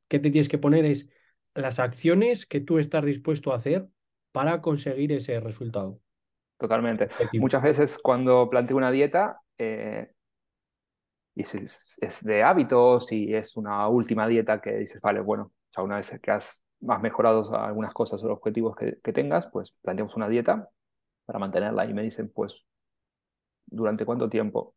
que 0.08 0.18
te 0.18 0.30
tienes 0.30 0.48
que 0.48 0.58
poner 0.58 0.84
es 0.84 1.08
las 1.54 1.78
acciones 1.78 2.46
que 2.46 2.60
tú 2.60 2.78
estás 2.78 3.04
dispuesto 3.04 3.52
a 3.52 3.56
hacer 3.56 3.88
para 4.32 4.60
conseguir 4.60 5.12
ese 5.12 5.38
resultado. 5.40 6.00
Totalmente. 6.58 7.08
Muchas 7.34 7.62
veces 7.62 7.98
cuando 8.02 8.48
planteo 8.48 8.76
una 8.76 8.90
dieta, 8.90 9.40
eh, 9.58 10.10
y 11.34 11.42
es, 11.42 11.98
es, 12.00 12.24
de 12.24 12.42
hábitos 12.42 13.10
y 13.12 13.34
es 13.34 13.56
una 13.56 13.88
última 13.88 14.26
dieta 14.26 14.60
que 14.60 14.78
dices, 14.78 15.00
vale, 15.00 15.20
bueno, 15.20 15.52
ya 15.76 15.82
una 15.82 15.96
vez 15.96 16.18
que 16.22 16.30
has 16.30 16.62
más 16.80 17.00
mejorados 17.00 17.52
algunas 17.52 17.92
cosas 17.92 18.22
o 18.22 18.32
objetivos 18.32 18.76
que, 18.76 19.12
tengas, 19.12 19.46
pues 19.46 19.72
planteamos 19.82 20.14
una 20.16 20.28
dieta 20.28 20.68
para 21.24 21.38
mantenerla 21.38 21.86
y 21.86 21.94
me 21.94 22.02
dicen, 22.02 22.30
pues 22.32 22.64
¿durante 23.66 24.04
cuánto 24.04 24.28
tiempo? 24.28 24.74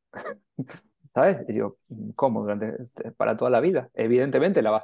¿Sabes? 1.17 1.49
Y 1.49 1.55
yo, 1.55 1.77
¿cómo? 2.15 2.41
Durante, 2.41 2.77
para 3.17 3.35
toda 3.35 3.49
la 3.49 3.59
vida. 3.59 3.89
Evidentemente 3.95 4.61
la, 4.61 4.69
vas 4.69 4.83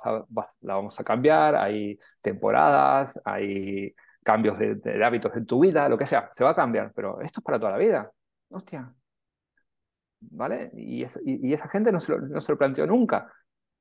la 0.61 0.73
vamos 0.73 0.99
a 0.99 1.03
cambiar, 1.03 1.55
hay 1.55 1.99
temporadas, 2.23 3.21
hay 3.23 3.93
cambios 4.23 4.57
de, 4.57 5.05
hábitos 5.05 5.31
en 5.35 5.45
tu 5.45 5.59
vida, 5.59 5.87
lo 5.87 5.95
que 5.95 6.07
sea, 6.07 6.31
se 6.33 6.43
va 6.43 6.49
a 6.49 6.55
cambiar, 6.55 6.91
pero 6.95 7.21
esto 7.21 7.39
es 7.39 7.43
para 7.43 7.59
toda 7.59 7.73
la 7.73 7.77
vida. 7.77 8.11
Hostia. 8.49 8.91
¿Vale? 10.21 10.71
Y, 10.73 11.05
y, 11.23 11.53
esa 11.53 11.69
gente 11.69 11.91
no 11.91 11.99
se, 11.99 12.13
lo, 12.13 12.21
no 12.21 12.41
se, 12.41 12.51
lo, 12.51 12.57
planteó 12.57 12.87
nunca, 12.87 13.31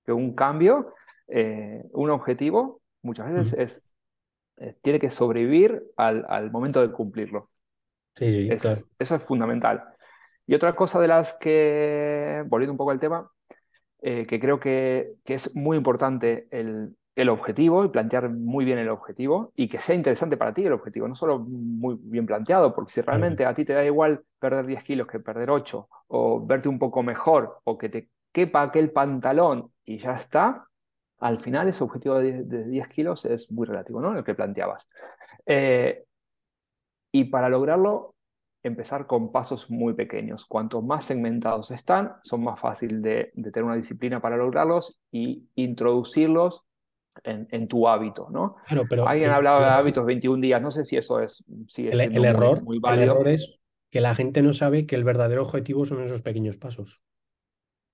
que 0.05 0.13
un 0.13 0.35
cambio, 0.35 0.93
eh, 1.29 1.83
un 1.93 2.11
objetivo, 2.11 2.83
muchas 3.01 3.33
veces 3.33 3.55
es, 3.59 3.95
eh, 4.59 4.77
tiene 4.83 4.99
que 4.99 5.09
sobrevivir 5.09 5.83
al, 5.97 6.27
al, 6.29 6.51
momento 6.51 6.83
de 6.83 6.93
cumplirlo. 6.93 7.49
Sí, 8.15 8.51
sí, 8.51 8.57
claro. 8.59 8.81
Eso 8.99 9.15
es 9.15 9.25
fundamental. 9.25 9.92
Y 10.47 10.55
otra 10.55 10.75
cosa 10.75 11.01
de 11.01 11.09
las 11.09 11.35
que, 11.39 12.45
volviendo 12.49 12.73
un 12.73 12.79
poco 12.79 12.91
al 12.91 13.01
tema, 13.01 13.31
eh, 14.01 14.27
que 14.27 14.41
creo 14.41 14.59
que, 14.59 15.07
que, 15.25 15.35
es 15.35 15.55
muy 15.55 15.77
importante 15.77 16.49
el, 16.51 16.97
el 17.15 17.29
objetivo 17.29 17.85
y 17.85 17.89
plantear 17.89 18.31
muy 18.31 18.65
bien 18.65 18.79
el 18.79 18.89
objetivo 18.89 19.53
y 19.55 19.69
que 19.69 19.81
sea 19.81 19.95
interesante 19.95 20.37
para 20.37 20.55
ti 20.55 20.65
el 20.65 20.73
objetivo, 20.73 21.07
no 21.07 21.15
solo 21.15 21.39
muy 21.39 21.99
bien 22.01 22.27
planteado, 22.27 22.73
porque 22.75 22.93
si 22.93 23.01
realmente 23.03 23.45
a 23.45 23.55
ti 23.55 23.65
te 23.65 23.75
da 23.75 23.85
igual 23.85 24.25
perder 24.39 24.67
10 24.67 24.83
kilos 24.83 25.07
que 25.07 25.21
perder 25.21 25.51
8 25.51 25.89
o 26.09 26.45
verte 26.45 26.69
un 26.69 26.79
poco 26.79 27.03
mejor 27.03 27.59
o 27.65 27.77
que 27.77 27.89
te 27.89 28.09
quepa 28.33 28.63
aquel 28.63 28.91
pantalón 28.93 29.71
y 29.85 29.99
ya 29.99 30.15
está, 30.15 30.67
al 31.19 31.41
final 31.41 31.69
ese 31.69 31.85
objetivo 31.85 32.19
de 32.19 32.65
10, 32.65 32.89
kilos 32.89 33.25
es 33.27 33.51
muy 33.53 33.67
relativo, 33.67 34.01
¿no? 34.01 34.17
El 34.17 34.25
que 34.25 34.35
planteabas. 34.35 34.89
Eh, 35.45 36.05
y 37.13 37.25
para 37.25 37.51
lograrlo, 37.51 38.12
empezar 38.63 39.07
con 39.07 39.33
pasos 39.33 39.71
muy 39.71 39.95
pequeños. 39.95 40.47
Cuanto 40.47 40.83
más 40.83 41.05
segmentados 41.05 41.71
están, 41.71 42.15
son 42.23 42.45
más 42.45 42.61
fácil 42.61 43.03
de, 43.03 43.33
de 43.35 43.51
tener 43.51 43.65
una 43.65 43.77
disciplina 43.77 44.21
para 44.21 44.37
lograrlos 44.37 45.01
y 45.11 45.49
introducirlos 45.55 46.65
en, 47.25 47.69
tu 47.69 47.89
hábito, 47.89 48.29
¿no? 48.31 48.57
pero 48.89 49.07
Alguien 49.07 49.31
hablaba 49.31 49.61
de 49.61 49.73
hábitos 49.73 50.05
21 50.05 50.41
días, 50.41 50.63
no 50.63 50.71
sé 50.71 50.85
si 50.85 50.97
eso 50.97 51.21
es 51.21 51.45
el, 51.77 52.25
error, 52.25 52.63
muy, 52.63 52.81
El 52.83 53.01
error 53.01 53.29
es 53.29 53.59
que 53.91 54.01
la 54.01 54.15
gente 54.15 54.43
no 54.43 54.53
sabe 54.53 54.87
que 54.87 54.97
el 54.97 55.05
verdadero 55.05 55.43
objetivo 55.43 55.85
son 55.85 56.03
esos 56.03 56.23
pequeños 56.23 56.57
pasos. 56.57 57.03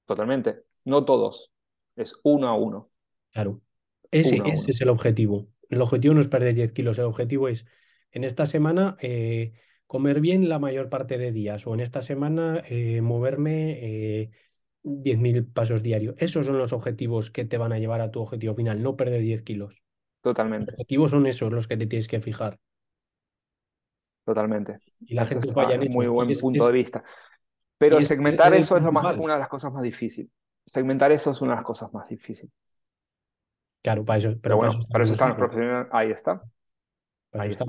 Totalmente. 0.06 0.62
No 0.84 1.04
todos. 1.04 1.52
Es 1.96 2.14
uno 2.22 2.48
a 2.48 2.54
uno. 2.54 2.88
Claro. 3.32 3.60
Ese, 4.10 4.40
es 4.44 4.80
el 4.80 4.88
objetivo. 4.88 5.48
El 5.68 5.82
objetivo 5.82 6.14
no 6.14 6.20
es 6.20 6.28
perder 6.28 6.54
10 6.54 6.72
kilos, 6.72 6.98
el 6.98 7.04
objetivo 7.04 7.48
es 7.48 7.66
en 8.12 8.24
esta 8.24 8.46
semana 8.46 8.96
eh, 9.00 9.52
comer 9.88 10.20
bien 10.20 10.48
la 10.48 10.58
mayor 10.58 10.90
parte 10.90 11.18
de 11.18 11.32
días 11.32 11.66
o 11.66 11.74
en 11.74 11.80
esta 11.80 12.02
semana 12.02 12.62
eh, 12.68 13.00
moverme 13.00 13.78
eh, 13.80 14.30
10.000 14.84 15.50
pasos 15.50 15.82
diarios. 15.82 16.14
Esos 16.18 16.46
son 16.46 16.58
los 16.58 16.72
objetivos 16.72 17.30
que 17.30 17.46
te 17.46 17.56
van 17.56 17.72
a 17.72 17.78
llevar 17.78 18.02
a 18.02 18.10
tu 18.10 18.20
objetivo 18.20 18.54
final, 18.54 18.82
no 18.82 18.96
perder 18.96 19.22
10 19.22 19.42
kilos. 19.42 19.82
Totalmente. 20.20 20.66
Los 20.66 20.74
objetivos 20.74 21.10
son 21.10 21.26
esos 21.26 21.50
los 21.50 21.66
que 21.66 21.78
te 21.78 21.86
tienes 21.86 22.06
que 22.06 22.20
fijar. 22.20 22.60
Totalmente. 24.24 24.74
Y 25.00 25.14
la 25.14 25.24
gente 25.24 25.50
falla 25.52 25.76
en 25.76 25.90
Muy 25.90 26.06
buen 26.06 26.28
punto 26.38 26.66
de 26.66 26.72
vista. 26.72 27.02
Pero 27.78 28.02
segmentar 28.02 28.52
eso 28.52 28.76
es 28.76 28.84
una 28.84 29.34
de 29.34 29.40
las 29.40 29.48
cosas 29.48 29.72
más 29.72 29.82
difíciles. 29.82 30.30
Segmentar 30.66 31.12
eso 31.12 31.30
es 31.30 31.40
una 31.40 31.52
de 31.52 31.56
las 31.56 31.64
cosas 31.64 31.90
más 31.94 32.06
difíciles. 32.08 32.52
Claro, 33.80 34.04
para 34.04 34.18
eso. 34.18 34.34
Pero, 34.42 34.58
bueno, 34.58 34.72
para 34.90 35.04
eso, 35.04 35.14
están 35.14 35.28
los 35.28 35.38
profesionales. 35.38 35.88
Ahí 35.92 36.10
está. 36.10 36.42
Ahí 37.32 37.50
está. 37.50 37.64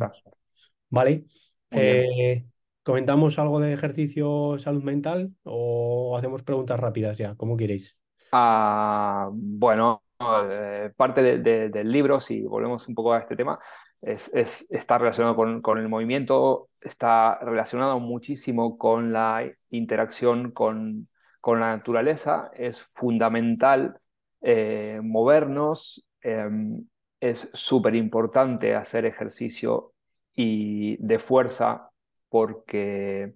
Vale. 0.89 1.25
Eh, 1.71 2.45
¿Comentamos 2.83 3.37
algo 3.37 3.59
de 3.59 3.73
ejercicio, 3.73 4.57
salud 4.57 4.83
mental 4.83 5.31
o 5.43 6.17
hacemos 6.17 6.43
preguntas 6.43 6.79
rápidas 6.79 7.17
ya, 7.17 7.35
como 7.35 7.55
queréis? 7.55 7.95
Ah, 8.31 9.29
bueno, 9.31 10.03
eh, 10.49 10.91
parte 10.95 11.39
del 11.39 11.91
libro, 11.91 12.19
si 12.19 12.41
volvemos 12.43 12.87
un 12.87 12.95
poco 12.95 13.13
a 13.13 13.19
este 13.19 13.35
tema, 13.35 13.59
es, 14.01 14.31
está 14.69 14.97
relacionado 14.97 15.35
con, 15.35 15.77
el 15.77 15.89
movimiento, 15.89 16.67
está 16.81 17.37
relacionado 17.39 17.99
muchísimo 17.99 18.77
con 18.77 19.11
la 19.11 19.43
interacción 19.69 20.51
con, 20.51 21.07
con 21.41 21.59
la 21.59 21.75
naturaleza, 21.75 22.49
es 22.55 22.81
fundamental 22.93 23.99
eh, 24.41 24.99
movernos, 25.03 26.05
em, 26.21 26.85
es 27.19 27.49
súper 27.53 27.95
importante 27.95 28.75
hacer 28.75 29.05
ejercicio 29.05 29.93
y 30.41 30.95
de 31.05 31.19
fuerza 31.19 31.91
porque 32.29 33.33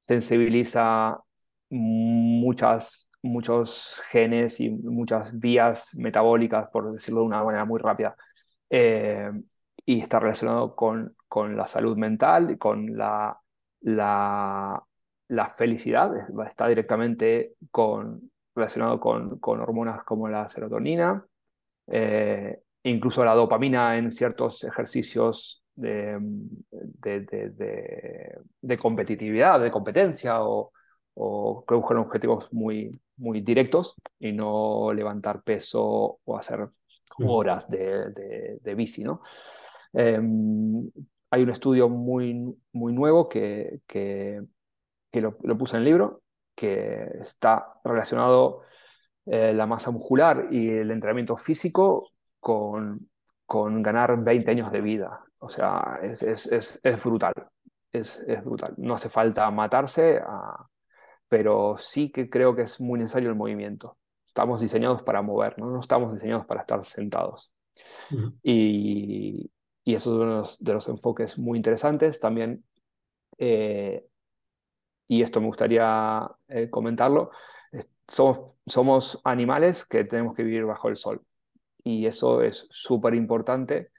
sensibiliza 0.00 1.18
muchas, 1.70 3.10
muchos 3.22 3.98
genes 4.10 4.60
y 4.60 4.68
muchas 4.68 5.38
vías 5.38 5.94
metabólicas, 5.96 6.70
por 6.70 6.92
decirlo 6.92 7.20
de 7.20 7.26
una 7.28 7.42
manera 7.42 7.64
muy 7.64 7.80
rápida. 7.80 8.14
Eh, 8.68 9.30
y 9.86 10.00
está 10.02 10.20
relacionado 10.20 10.76
con, 10.76 11.16
con, 11.28 11.56
la 11.56 11.66
salud 11.66 11.96
mental 11.96 12.58
con 12.58 12.94
la, 12.98 13.40
la, 13.80 14.84
la, 15.28 15.48
felicidad, 15.48 16.12
está 16.46 16.68
directamente 16.68 17.54
con, 17.70 18.30
relacionado 18.54 19.00
con, 19.00 19.38
con 19.38 19.60
hormonas 19.60 20.04
como 20.04 20.28
la 20.28 20.46
serotonina, 20.50 21.24
eh, 21.86 22.60
incluso 22.82 23.24
la 23.24 23.34
dopamina 23.34 23.96
en 23.96 24.12
ciertos 24.12 24.62
ejercicios 24.64 25.64
de, 25.78 26.18
de, 26.70 28.36
de, 28.60 28.78
competitividad, 28.78 29.60
de 29.60 29.70
competencia 29.70 30.42
o, 30.42 30.72
o 31.14 31.64
que 31.66 31.74
buscan 31.74 31.98
objetivos 31.98 32.52
muy, 32.52 33.00
muy 33.16 33.40
directos 33.40 33.94
y 34.18 34.32
no 34.32 34.92
levantar 34.92 35.42
peso 35.42 36.18
o 36.24 36.36
hacer 36.36 36.68
horas 37.18 37.68
de, 37.68 38.58
de 38.60 38.74
bici. 38.74 39.04
¿no? 39.04 39.22
Em, 39.92 40.90
hay 41.30 41.42
un 41.42 41.50
estudio 41.50 41.88
muy, 41.88 42.56
muy 42.72 42.92
nuevo 42.92 43.28
que, 43.28 43.80
que, 43.86 44.42
que 45.10 45.20
lo, 45.20 45.36
lo, 45.42 45.56
puse 45.56 45.76
en 45.76 45.80
el 45.80 45.84
libro, 45.84 46.22
que 46.54 47.08
está 47.20 47.74
relacionado 47.84 48.62
eh, 49.26 49.52
la 49.54 49.66
masa 49.66 49.90
muscular 49.90 50.48
y 50.50 50.68
el 50.68 50.90
entrenamiento 50.90 51.36
físico 51.36 52.04
con, 52.40 53.10
con 53.46 53.82
ganar 53.82 54.22
20 54.22 54.50
años 54.50 54.72
de 54.72 54.80
vida. 54.80 55.24
O 55.40 55.48
sea, 55.48 56.00
es, 56.02 56.22
es, 56.22 56.46
es, 56.46 56.80
es 56.82 57.04
brutal. 57.04 57.34
Es, 57.92 58.24
brutal. 58.44 58.74
No 58.76 58.94
hace 58.94 59.08
falta 59.08 59.50
matarse, 59.50 60.20
ah, 60.24 60.68
pero 61.28 61.76
sí 61.78 62.10
que 62.10 62.28
creo 62.28 62.54
que 62.54 62.62
es 62.62 62.80
muy 62.80 62.98
necesario 62.98 63.30
el 63.30 63.36
movimiento. 63.36 63.96
Estamos 64.26 64.60
diseñados 64.60 65.02
para 65.02 65.22
mover, 65.22 65.58
no, 65.58 65.80
estamos 65.80 66.12
diseñados 66.12 66.46
para 66.46 66.60
estar 66.60 66.84
sentados. 66.84 67.52
y, 68.42 69.50
y, 69.84 69.94
eso 69.94 70.10
es 70.10 70.20
uno 70.20 70.48
de 70.58 70.72
los, 70.74 70.88
enfoques 70.88 71.38
muy 71.38 71.56
interesantes. 71.56 72.20
También, 72.20 72.64
eh, 73.38 74.06
y 75.06 75.22
esto 75.22 75.40
me 75.40 75.46
gustaría 75.46 76.30
eh, 76.48 76.68
comentarlo, 76.68 77.30
somos, 78.06 78.54
somos 78.66 79.20
animales 79.24 79.84
que 79.84 80.04
tenemos 80.04 80.34
que 80.34 80.42
vivir 80.42 80.64
bajo 80.64 80.88
el 80.88 80.96
sol. 80.96 81.22
Y 81.82 82.06
eso 82.06 82.42
es 82.42 82.66
súper 82.70 83.14
importante 83.14 83.92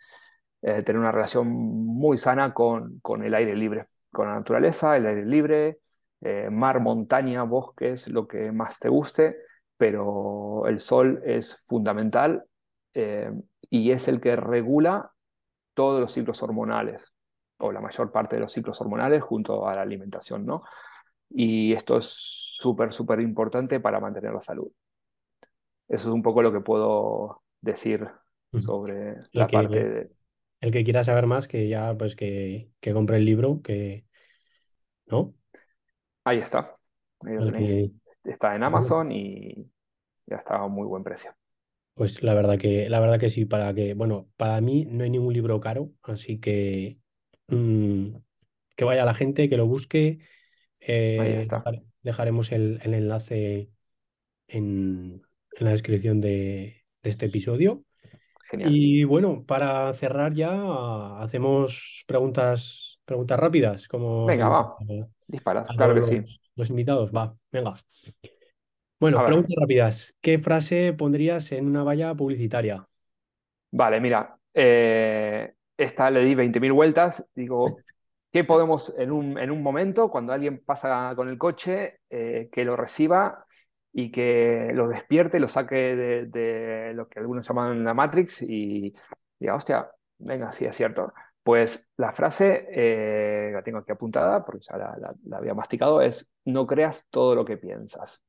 eh, 0.62 0.84
tener 0.84 1.00
una 1.00 1.12
relación 1.12 1.48
muy 1.48 2.18
sana 2.18 2.54
con, 2.54 3.00
con, 3.00 3.24
el 3.24 3.34
aire 3.34 3.56
libre, 3.56 3.86
con 4.12 4.28
la 4.28 4.36
naturaleza, 4.36 4.98
el 4.98 5.06
aire 5.06 5.26
libre, 5.26 5.80
eh, 6.22 6.50
mar, 6.52 6.82
montaña, 6.82 7.44
bosques, 7.44 8.10
lo 8.10 8.28
que 8.28 8.52
más 8.52 8.78
te 8.78 8.90
guste, 8.90 9.38
pero 9.78 10.68
el 10.68 10.82
sol 10.82 11.22
es 11.26 11.62
fundamental 11.66 12.44
eh, 12.94 13.32
y 13.70 13.92
es 13.92 14.10
el 14.10 14.20
que 14.20 14.36
regula 14.36 15.12
todos 15.74 16.02
los 16.02 16.12
ciclos 16.12 16.44
hormonales, 16.44 17.14
o 17.58 17.72
la 17.72 17.80
mayor 17.80 18.12
parte 18.12 18.36
de 18.36 18.42
los 18.42 18.52
ciclos 18.52 18.82
hormonales 18.82 19.24
junto 19.24 19.66
a 19.66 19.76
la 19.76 19.82
alimentación, 19.82 20.46
¿no? 20.46 20.64
Y 21.30 21.72
esto 21.72 21.98
es 21.98 22.08
súper, 22.60 22.92
súper 22.92 23.22
importante 23.22 23.80
para 23.80 24.02
mantener 24.02 24.34
la 24.34 24.42
salud. 24.42 24.70
Eso 25.88 26.10
es 26.10 26.14
un 26.14 26.22
poco 26.22 26.42
lo 26.42 26.52
que 26.52 26.60
puedo 26.60 27.44
decir 27.62 28.10
sobre 28.52 29.16
la 29.32 29.48
parte 29.48 29.90
de, 29.90 30.12
el 30.62 30.72
que 30.72 30.84
quiera 30.84 31.04
saber 31.04 31.26
más, 31.26 31.48
que 31.48 31.68
ya 31.68 31.96
pues 31.98 32.16
que, 32.16 32.72
que 32.80 32.94
compre 32.94 33.18
el 33.18 33.26
libro, 33.26 33.62
que 33.62 34.06
¿no? 35.08 35.34
Ahí 36.24 36.40
está. 36.40 36.76
Está 38.24 38.56
en 38.56 38.64
Amazon 38.64 39.12
y 39.12 39.70
ya 40.28 40.38
está 40.38 40.58
a 40.58 40.68
muy 40.68 40.88
buen 40.88 41.04
precio. 41.04 41.36
Pues 41.96 42.24
la 42.24 42.34
verdad 42.34 42.58
que, 42.58 42.90
la 42.90 43.00
verdad 43.00 43.20
que 43.20 43.30
sí, 43.30 43.46
para 43.46 43.74
que, 43.74 43.94
bueno, 43.94 44.30
para 44.38 44.62
mí 44.62 44.86
no 44.86 45.04
hay 45.04 45.10
ningún 45.10 45.34
libro 45.34 45.60
caro, 45.60 45.92
así 46.04 46.40
que 46.40 46.98
mm, 47.48 48.16
que 48.76 48.86
vaya 48.86 49.04
la 49.04 49.14
gente, 49.14 49.50
que 49.50 49.58
lo 49.58 49.68
busque. 49.68 50.20
Ahí 50.82 50.88
eh, 50.88 51.38
está. 51.38 51.64
Dejaremos 52.02 52.52
el, 52.54 52.80
enlace 52.84 53.70
en, 54.48 55.22
en, 55.58 55.66
la 55.66 55.72
descripción 55.72 56.22
de, 56.22 56.84
de 57.04 57.10
este 57.10 57.26
episodio. 57.26 57.84
Y 58.52 59.04
bueno, 59.04 59.44
para 59.46 59.94
cerrar 59.94 60.34
ya, 60.34 61.20
hacemos 61.20 62.04
preguntas, 62.08 63.00
preguntas 63.06 63.40
rápidas. 63.40 63.88
Como 63.88 64.26
Venga, 64.26 64.50
va. 64.50 64.74
Disparas, 65.28 65.68
claro 65.76 65.96
que 65.96 66.04
sí. 66.04 66.24
Los 66.56 66.70
invitados, 66.70 67.12
va, 67.16 67.34
venga. 67.52 67.74
Bueno, 69.00 69.24
preguntas 69.24 69.56
rápidas. 69.60 70.16
¿Qué 70.20 70.40
frase 70.40 70.94
pondrías 70.94 71.52
en 71.52 71.68
una 71.68 71.84
valla 71.84 72.14
publicitaria? 72.16 72.86
Vale, 73.72 74.02
mira, 74.02 74.38
eh, 74.54 75.54
esta 75.78 76.10
le 76.12 76.24
di 76.24 76.36
20.000 76.36 76.74
vueltas. 76.74 77.26
Digo, 77.34 77.78
¿qué 78.32 78.44
podemos 78.44 78.94
en 78.98 79.12
un, 79.12 79.38
en 79.38 79.52
un, 79.52 79.62
momento, 79.62 80.10
cuando 80.10 80.34
alguien 80.34 80.62
pasa 80.66 81.14
con 81.16 81.30
el 81.30 81.38
coche, 81.38 82.00
eh, 82.10 82.50
que 82.52 82.66
lo 82.66 82.76
reciba 82.76 83.46
y 83.92 84.12
que 84.12 84.72
lo 84.74 84.88
despierte, 84.88 85.40
lo 85.40 85.48
saque 85.48 85.96
de, 86.28 86.94
lo 86.96 87.08
que 87.08 87.20
algunos 87.20 87.48
llaman 87.48 87.84
la 87.84 87.94
Matrix 87.94 88.42
y 88.44 88.94
diga, 89.40 89.56
hostia, 89.56 89.92
venga, 90.20 90.52
sí, 90.52 90.66
es 90.66 90.76
cierto. 90.76 91.14
Pues 91.44 91.90
la 91.98 92.12
frase, 92.14 92.68
eh, 92.72 93.52
la 93.54 93.64
tengo 93.64 93.80
aquí 93.80 93.92
apuntada 93.92 94.46
porque 94.46 94.66
ya 94.70 94.78
la 94.78 95.38
había 95.38 95.54
masticado, 95.54 96.02
es 96.02 96.34
no 96.46 96.68
creas 96.68 97.06
todo 97.10 97.36
lo 97.36 97.46
que 97.46 97.58
piensas 97.58 98.22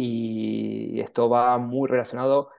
y 0.00 1.00
esto 1.00 1.28
va 1.28 1.58
muy 1.58 1.88
relacionado 1.88 2.50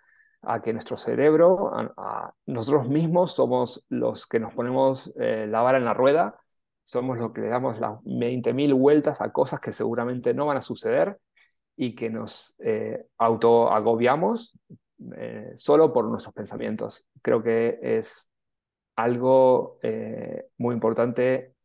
a 0.44 0.62
que 0.62 0.74
nuestro 0.74 0.98
cerebro, 0.98 1.72
a, 1.98 2.34
nosotros 2.46 2.88
mismos 2.88 3.34
somos 3.34 3.86
los 3.90 4.28
que 4.28 4.40
nos 4.40 4.54
ponemos 4.54 5.12
eh, 5.20 5.48
la 5.50 5.62
vara 5.62 5.78
en 5.80 5.86
la 5.86 5.94
rueda, 5.94 6.40
somos 6.84 7.18
los 7.18 7.32
que 7.34 7.42
le 7.42 7.48
damos 7.48 7.80
las 7.80 7.94
20.000 8.04 8.74
vueltas 8.76 9.22
a 9.22 9.32
cosas 9.32 9.60
que 9.60 9.74
seguramente 9.74 10.34
no 10.34 10.46
van 10.46 10.58
a 10.58 10.62
suceder 10.62 11.20
y 11.82 11.96
que 11.96 12.12
nos 12.12 12.54
eh, 12.60 13.08
autoagobiamos 13.18 14.56
eh, 15.18 15.54
solo 15.58 15.92
por 15.92 16.06
nuestros 16.06 16.32
pensamientos. 16.32 17.08
Creo 17.24 17.42
que 17.42 17.80
es 17.82 18.30
algo 18.96 19.80
eh, 19.82 20.46
muy 20.60 20.76
importante. 20.76 21.56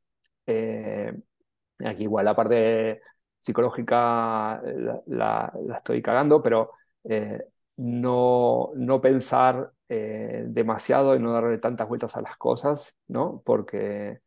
aquí 0.46 2.04
igual 2.04 2.24
la 2.24 2.34
parte 2.34 3.02
psicológica 3.38 4.62
eh, 4.64 5.02
la, 5.08 5.52
estoy 5.76 6.00
cagando, 6.00 6.42
pero 6.42 6.70
eh, 7.04 7.44
no, 7.76 8.70
no 8.74 9.00
pensar 9.02 9.70
eh, 9.90 10.44
demasiado 10.48 11.14
y 11.14 11.20
no 11.20 11.30
darle 11.30 11.58
tantas 11.58 11.88
vueltas 11.88 12.16
a 12.16 12.22
las 12.22 12.38
cosas, 12.38 12.96
¿no? 13.06 13.42
Porque 13.44 14.20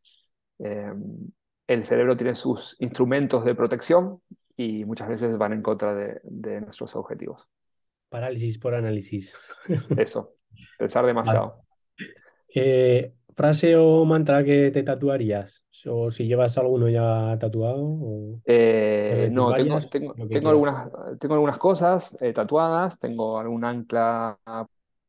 el 0.59 1.83
cerebro 1.85 2.15
tiene 2.17 2.35
sus 2.35 2.75
instrumentos 2.79 3.43
de 3.43 3.55
protección 3.55 4.21
y 4.59 4.83
muchas 4.83 5.07
veces 5.07 5.37
van 5.37 5.53
en 5.53 5.61
contra 5.61 5.95
de, 5.95 6.59
nuestros 6.59 6.93
objetivos. 6.97 7.47
Parálisis 8.09 8.57
por 8.57 8.75
análisis. 8.75 9.33
Eso, 9.97 10.35
pensar 10.77 11.05
demasiado. 11.05 11.63
¿Frase 13.33 13.77
o 13.77 14.03
mantra 14.03 14.43
que 14.43 14.69
te 14.69 14.83
tatuarías? 14.83 15.63
¿O 15.85 16.11
si 16.11 16.27
llevas 16.27 16.57
alguno 16.57 16.89
ya 16.89 17.37
tatuado? 17.39 18.41
Eh, 18.43 19.29
no, 19.31 19.53
tengo, 19.53 19.79
tengo, 20.29 20.49
algunas, 20.49 20.89
tengo 21.17 21.35
algunas 21.35 21.57
cosas 21.57 22.17
eh, 22.19 22.33
tatuadas, 22.33 22.99
tengo 22.99 23.39
algún 23.39 23.63
ancla 23.63 24.37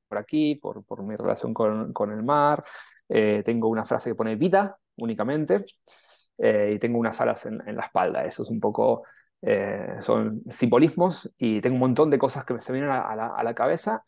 por 0.07 0.19
aquí, 0.19 0.55
por, 0.55 0.85
por 0.85 1.03
mi 1.03 1.17
relación 1.17 1.53
con, 1.53 1.93
con 1.93 2.13
el 2.13 2.23
mar, 2.23 2.63
eh, 3.09 3.43
tengo 3.45 3.67
una 3.67 3.85
frase 3.85 4.11
que 4.11 4.15
pone 4.15 4.37
vida 4.37 4.79
únicamente, 4.99 5.65
y 6.39 6.79
tengo 6.79 7.01
unas 7.01 7.21
alas 7.21 7.47
en, 7.47 7.61
en, 7.67 7.77
la 7.77 7.87
espalda. 7.87 8.25
Eso 8.25 8.45
es 8.45 8.49
un 8.49 8.61
poco, 8.61 9.03
son 10.03 10.42
simbolismos 10.50 11.31
y 11.38 11.61
tengo 11.61 11.74
un 11.74 11.81
montón 11.81 12.11
de 12.11 12.18
cosas 12.18 12.44
que 12.44 12.55
me 12.55 12.61
se 12.61 12.72
vienen 12.72 12.90
a 12.90 13.16
la, 13.16 13.26
a 13.29 13.42
la 13.42 13.55
cabeza 13.55 14.05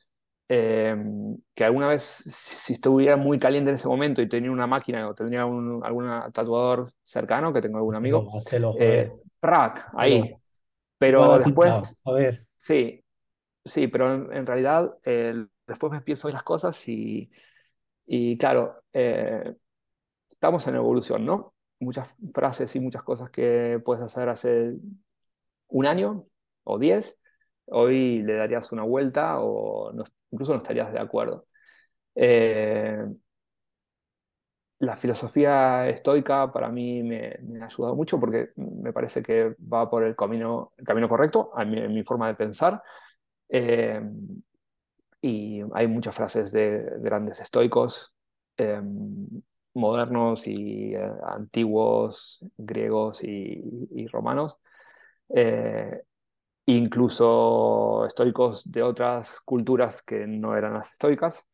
Em, 0.54 1.38
que 1.54 1.64
alguna 1.64 1.88
vez, 1.88 2.02
si 2.02 2.74
estuviera 2.74 3.16
muy 3.16 3.38
caliente 3.38 3.70
en 3.70 3.76
ese 3.76 3.88
momento 3.88 4.20
y 4.20 4.28
tenía 4.28 4.50
una 4.50 4.66
máquina 4.66 5.08
o 5.08 5.14
tendría 5.14 5.46
un, 5.46 5.82
algún 5.82 6.06
tatuador 6.30 6.90
cercano, 7.02 7.54
que 7.54 7.62
tengo 7.62 7.78
algún 7.78 7.94
amigo, 7.94 8.28
eh, 8.78 9.10
ahí. 9.94 10.36
Pero 10.98 11.38
después, 11.38 11.98
a 12.04 12.12
ver. 12.12 12.38
sí, 12.54 13.02
sí, 13.64 13.88
pero 13.88 14.30
en, 14.30 14.44
realidad 14.44 14.92
después 15.02 15.90
me 15.90 16.02
pienso 16.02 16.28
en 16.28 16.34
las 16.34 16.42
cosas 16.42 16.86
y, 16.86 17.30
y 18.04 18.36
claro, 18.36 18.82
eh, 18.92 19.54
estamos 20.28 20.66
en 20.66 20.74
evolución, 20.74 21.24
¿no? 21.24 21.54
Muchas 21.80 22.08
frases 22.34 22.76
y 22.76 22.80
muchas 22.80 23.02
cosas 23.02 23.30
que 23.30 23.80
puedes 23.82 24.04
hacer 24.04 24.28
hace 24.28 24.74
un 25.72 25.86
año 25.86 26.26
o 26.64 26.78
diez, 26.78 27.18
hoy 27.66 28.22
le 28.22 28.34
darías 28.34 28.72
una 28.72 28.82
vuelta 28.84 29.40
o 29.40 29.92
no, 29.92 30.04
incluso 30.30 30.52
no 30.52 30.58
estarías 30.58 30.92
de 30.92 31.00
acuerdo. 31.00 31.46
Eh, 32.14 33.04
la 34.80 34.96
filosofía 34.96 35.88
estoica 35.88 36.52
para 36.52 36.68
mí 36.68 37.02
me, 37.02 37.38
ha 37.62 37.66
ayudado 37.66 37.94
mucho 37.94 38.18
porque 38.18 38.50
me 38.56 38.92
parece 38.92 39.22
que 39.22 39.54
va 39.72 39.88
por 39.88 40.02
el 40.04 40.16
camino, 40.16 40.72
el 40.76 40.84
camino 40.84 41.08
correcto, 41.08 41.52
en 41.56 41.94
mi, 41.94 42.02
forma 42.02 42.28
de 42.28 42.34
pensar. 42.34 42.82
Eh, 43.48 44.02
y 45.20 45.60
hay 45.72 45.86
muchas 45.86 46.14
frases 46.16 46.50
de 46.52 46.84
grandes 46.98 47.40
estoicos, 47.40 48.12
eh, 48.56 48.82
modernos 49.74 50.46
y 50.46 50.94
antiguos, 50.96 52.44
griegos 52.56 53.22
y 53.22 54.06
romanos, 54.08 54.58
incluso 56.66 58.06
estoicos 58.06 58.70
de 58.70 58.82
otras 58.82 59.40
culturas 59.44 60.02
que 60.02 60.26
no 60.26 60.56
eran 60.56 60.74
las 60.74 60.92
estoicas, 60.92 61.46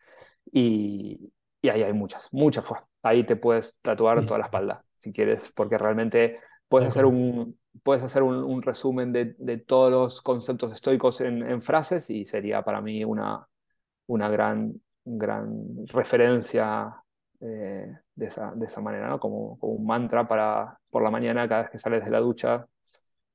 y, 0.52 1.32
ahí 1.62 1.82
hay 1.82 1.92
muchas, 1.92 2.28
muchas. 2.32 2.64
Ahí 3.02 3.24
te 3.24 3.36
puedes 3.36 3.78
tatuar 3.82 4.24
toda 4.26 4.38
la 4.38 4.46
espalda, 4.46 4.84
si 4.98 5.12
quieres, 5.12 5.52
porque 5.54 5.78
realmente 5.78 6.40
puedes 6.68 6.88
hacer 6.88 7.04
un, 7.04 7.58
puedes 7.82 8.02
hacer 8.02 8.22
un, 8.22 8.62
resumen 8.62 9.12
de, 9.12 9.58
todos 9.66 9.90
los 9.90 10.22
conceptos 10.22 10.72
estoicos 10.72 11.20
en, 11.20 11.62
frases 11.62 12.10
y 12.10 12.26
sería 12.26 12.62
para 12.62 12.80
mí 12.80 13.04
una, 13.04 13.46
una 14.06 14.28
gran, 14.28 14.80
gran 15.04 15.86
referencia 15.86 17.02
eh, 17.40 17.92
de, 18.14 18.26
esa, 18.26 18.52
de 18.54 18.66
esa 18.66 18.80
manera, 18.80 19.08
¿no? 19.08 19.20
como, 19.20 19.58
como 19.58 19.74
un 19.74 19.86
mantra 19.86 20.26
para 20.26 20.78
por 20.90 21.02
la 21.02 21.10
mañana, 21.10 21.48
cada 21.48 21.62
vez 21.62 21.70
que 21.70 21.78
sales 21.78 22.04
de 22.04 22.10
la 22.10 22.20
ducha, 22.20 22.66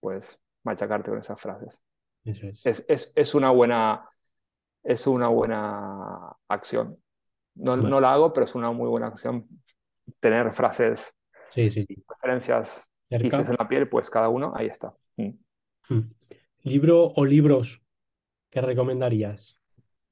pues 0.03 0.37
machacarte 0.65 1.09
con 1.09 1.19
esas 1.19 1.39
frases. 1.39 1.81
Eso 2.25 2.47
es. 2.47 2.65
Es, 2.89 3.13
es, 3.15 3.35
una, 3.35 3.51
buena, 3.51 4.09
es 4.83 5.07
una 5.07 5.29
buena 5.29 6.35
acción. 6.49 6.93
No, 7.55 7.77
no, 7.77 8.01
la 8.01 8.11
hago, 8.11 8.33
pero 8.33 8.43
es 8.43 8.53
una 8.53 8.71
muy 8.71 8.89
buena 8.89 9.07
acción 9.07 9.47
tener 10.19 10.51
frases, 10.51 11.15
sí, 11.51 11.69
sí, 11.69 11.85
referencias 12.09 12.89
en 13.09 13.55
la 13.57 13.67
piel, 13.69 13.87
pues 13.87 14.09
cada 14.09 14.27
uno, 14.27 14.51
ahí 14.53 14.67
está. 14.67 14.93
Mm. 15.15 15.29
Hmm. 15.87 16.13
¿Libro 16.63 17.13
o 17.15 17.23
libros 17.23 17.81
que 18.49 18.59
recomendarías? 18.59 19.57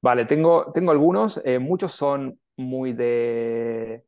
Vale, 0.00 0.24
tengo, 0.24 0.72
tengo 0.72 0.90
algunos, 0.90 1.38
eh, 1.44 1.58
muchos 1.58 1.92
son 1.92 2.40
muy 2.56 2.94
de, 2.94 4.06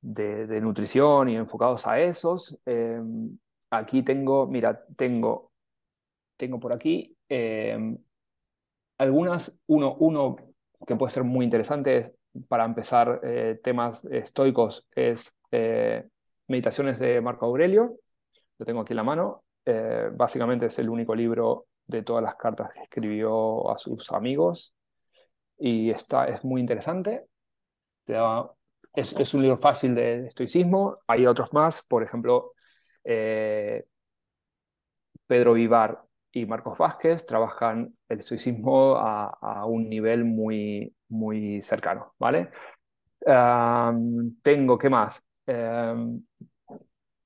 de, 0.00 0.60
nutrición 0.60 1.28
y 1.28 1.36
enfocados 1.36 1.86
a 1.86 2.00
esos. 2.00 2.56
Em, 2.64 3.36
aquí 3.78 4.02
tengo, 4.02 4.46
mira, 4.46 4.84
tengo, 4.96 5.52
tengo 6.36 6.60
por 6.60 6.72
aquí 6.72 7.16
em, 7.28 7.98
algunas, 8.98 9.60
uno, 9.66 9.94
uno 9.98 10.36
que 10.86 10.96
puede 10.96 11.12
ser 11.12 11.24
muy 11.24 11.44
interesante 11.44 12.14
para 12.48 12.64
empezar 12.64 13.20
eh, 13.22 13.60
temas 13.62 14.04
estoicos 14.04 14.86
es 14.94 15.32
eh, 15.50 16.06
Meditaciones 16.48 16.98
de 17.00 17.20
Marco 17.20 17.46
Aurelio, 17.46 17.96
lo 18.58 18.66
tengo 18.66 18.82
aquí 18.82 18.92
en 18.92 18.98
la 18.98 19.02
mano, 19.02 19.42
eh, 19.64 20.10
básicamente 20.12 20.66
es 20.66 20.78
el 20.78 20.88
único 20.88 21.14
libro 21.14 21.66
de 21.86 22.02
todas 22.02 22.22
las 22.22 22.36
cartas 22.36 22.72
que 22.72 22.82
escribió 22.82 23.68
a 23.70 23.78
sus 23.78 24.12
amigos. 24.12 24.74
Y 25.58 25.90
está, 25.90 26.26
es 26.26 26.44
muy 26.44 26.60
interesante. 26.60 27.26
es, 28.94 29.12
es, 29.18 29.34
un 29.34 29.42
libro 29.42 29.56
fácil 29.56 29.94
de 29.94 30.28
estoicismo, 30.28 30.98
hay 31.08 31.26
otros 31.26 31.52
más, 31.52 31.82
por 31.88 32.04
ejemplo, 32.04 32.52
eh, 33.06 33.84
Pedro 35.26 35.54
Vivar 35.54 36.02
y 36.32 36.44
Marcos 36.46 36.76
Vázquez 36.78 37.24
trabajan 37.24 37.94
el 38.08 38.20
estoicismo 38.20 38.96
a, 38.96 39.64
un 39.66 39.88
nivel 39.88 40.24
muy, 40.24 40.94
muy 41.08 41.62
cercano, 41.62 42.14
¿vale? 42.18 42.50
tengo, 44.42 44.78
¿qué 44.78 44.88
más? 44.88 45.26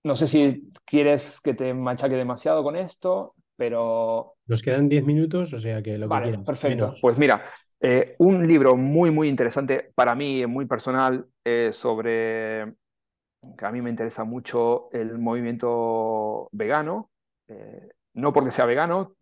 no 0.03 0.17
sé 0.17 0.27
si 0.27 0.71
quieres 0.85 1.41
que 1.41 1.55
te 1.55 1.75
machaque 1.75 2.17
demasiado 2.17 2.63
con 2.63 2.77
esto, 2.77 3.35
pero... 3.57 4.37
Nos 4.47 4.63
quedan 4.63 4.89
10 4.89 5.05
minutos, 5.05 5.53
o 5.53 5.59
sea 5.59 5.83
que 5.83 5.99
lo 5.99 6.07
que 6.07 6.09
vale, 6.09 6.39
Perfecto. 6.39 6.95
Pues 7.01 7.19
mira, 7.19 7.43
eh, 7.81 8.15
un 8.19 8.47
libro 8.47 8.77
muy, 8.77 9.11
muy 9.11 9.29
interesante 9.29 9.93
para 9.95 10.15
mí, 10.15 10.47
muy 10.47 10.67
personal, 10.67 11.27
eh, 11.45 11.71
sobre 11.73 12.75
que 13.57 13.67
a 13.67 13.71
mí 13.71 13.81
me 13.81 13.91
interesa 13.91 14.25
mucho 14.25 14.91
el 14.93 15.19
movimiento 15.19 16.49
vegano, 16.53 17.11
eh, 17.49 17.89
no 18.15 18.33
porque 18.33 18.53
sea 18.53 18.67
vegano, 18.67 19.15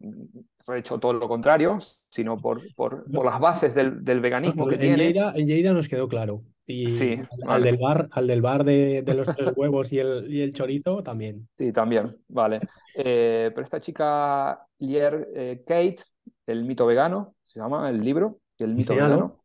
he 0.74 0.78
hecho 0.78 0.98
todo 0.98 1.12
lo 1.12 1.28
contrario, 1.28 1.78
sino 2.10 2.38
por, 2.38 2.62
por, 2.74 3.04
las 3.24 3.40
bases 3.40 3.74
del, 3.74 4.20
veganismo 4.20 4.66
que 4.66 4.74
en 4.74 4.80
tiene. 4.80 5.08
en 5.34 5.46
Lleida 5.46 5.72
nos 5.72 5.88
quedó 5.88 6.08
claro. 6.08 6.42
Y 6.66 7.18
al, 7.46 7.62
del 7.62 7.78
bar, 7.78 8.08
al 8.10 8.26
del 8.26 8.42
bar 8.42 8.62
de, 8.62 9.02
los 9.06 9.26
tres 9.34 9.52
huevos 9.56 9.90
y 9.90 10.00
el, 10.00 10.30
y 10.30 10.42
el, 10.42 10.52
chorizo 10.52 11.02
también. 11.02 11.48
Sí, 11.54 11.72
también, 11.72 12.14
vale. 12.28 12.60
Eh, 12.94 13.50
pero 13.54 13.64
esta 13.64 13.80
chica, 13.80 14.66
Lier 14.78 15.28
eh, 15.34 15.62
Kate, 15.66 16.02
El 16.46 16.64
mito 16.64 16.84
vegano, 16.84 17.34
se 17.42 17.58
llama 17.58 17.88
el 17.88 18.04
libro, 18.04 18.40
El 18.58 18.74
mito 18.74 18.94
vegano. 18.94 19.40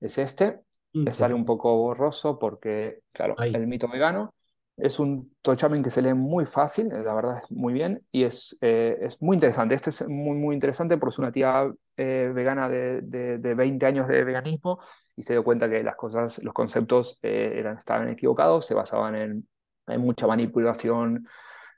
Es 0.00 0.18
este. 0.18 0.60
Mm, 0.94 1.08
sale 1.08 1.34
un 1.34 1.44
poco 1.44 1.76
borroso 1.76 2.38
porque, 2.38 3.00
claro, 3.12 3.34
el 3.38 3.66
mito 3.66 3.88
vegano 3.88 4.34
es 4.76 4.98
un 4.98 5.34
tochamen 5.42 5.82
que 5.82 5.90
se 5.90 6.02
lee 6.02 6.14
muy 6.14 6.46
fácil, 6.46 6.86
eh, 6.92 7.02
la 7.02 7.14
verdad 7.14 7.38
es 7.42 7.50
muy 7.50 7.72
bien, 7.72 8.04
y 8.10 8.24
es, 8.24 8.56
eh, 8.60 8.98
es 9.00 9.20
muy 9.22 9.36
interesante. 9.36 9.74
Este 9.74 9.90
es 9.90 10.08
muy, 10.08 10.36
muy 10.36 10.54
interesante 10.54 10.96
porque 10.96 11.14
es 11.14 11.18
una 11.18 11.32
tía 11.32 11.70
eh, 11.96 12.30
vegana 12.34 12.68
de, 12.68 13.00
de, 13.02 13.54
20 13.54 13.86
años 13.86 14.08
de 14.08 14.24
veganismo 14.24 14.80
y 15.16 15.22
se 15.22 15.34
dio 15.34 15.44
cuenta 15.44 15.68
que 15.68 15.82
las 15.82 15.96
cosas, 15.96 16.42
los 16.42 16.54
conceptos 16.54 17.18
eran, 17.22 17.76
estaban 17.78 18.08
equivocados, 18.08 18.66
se 18.66 18.74
basaban 18.74 19.14
en, 19.14 19.48
en, 19.86 20.00
mucha 20.00 20.26
manipulación 20.26 21.28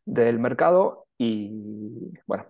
del 0.05 0.39
mercado 0.39 1.07
y, 1.19 2.13
bueno, 2.27 2.45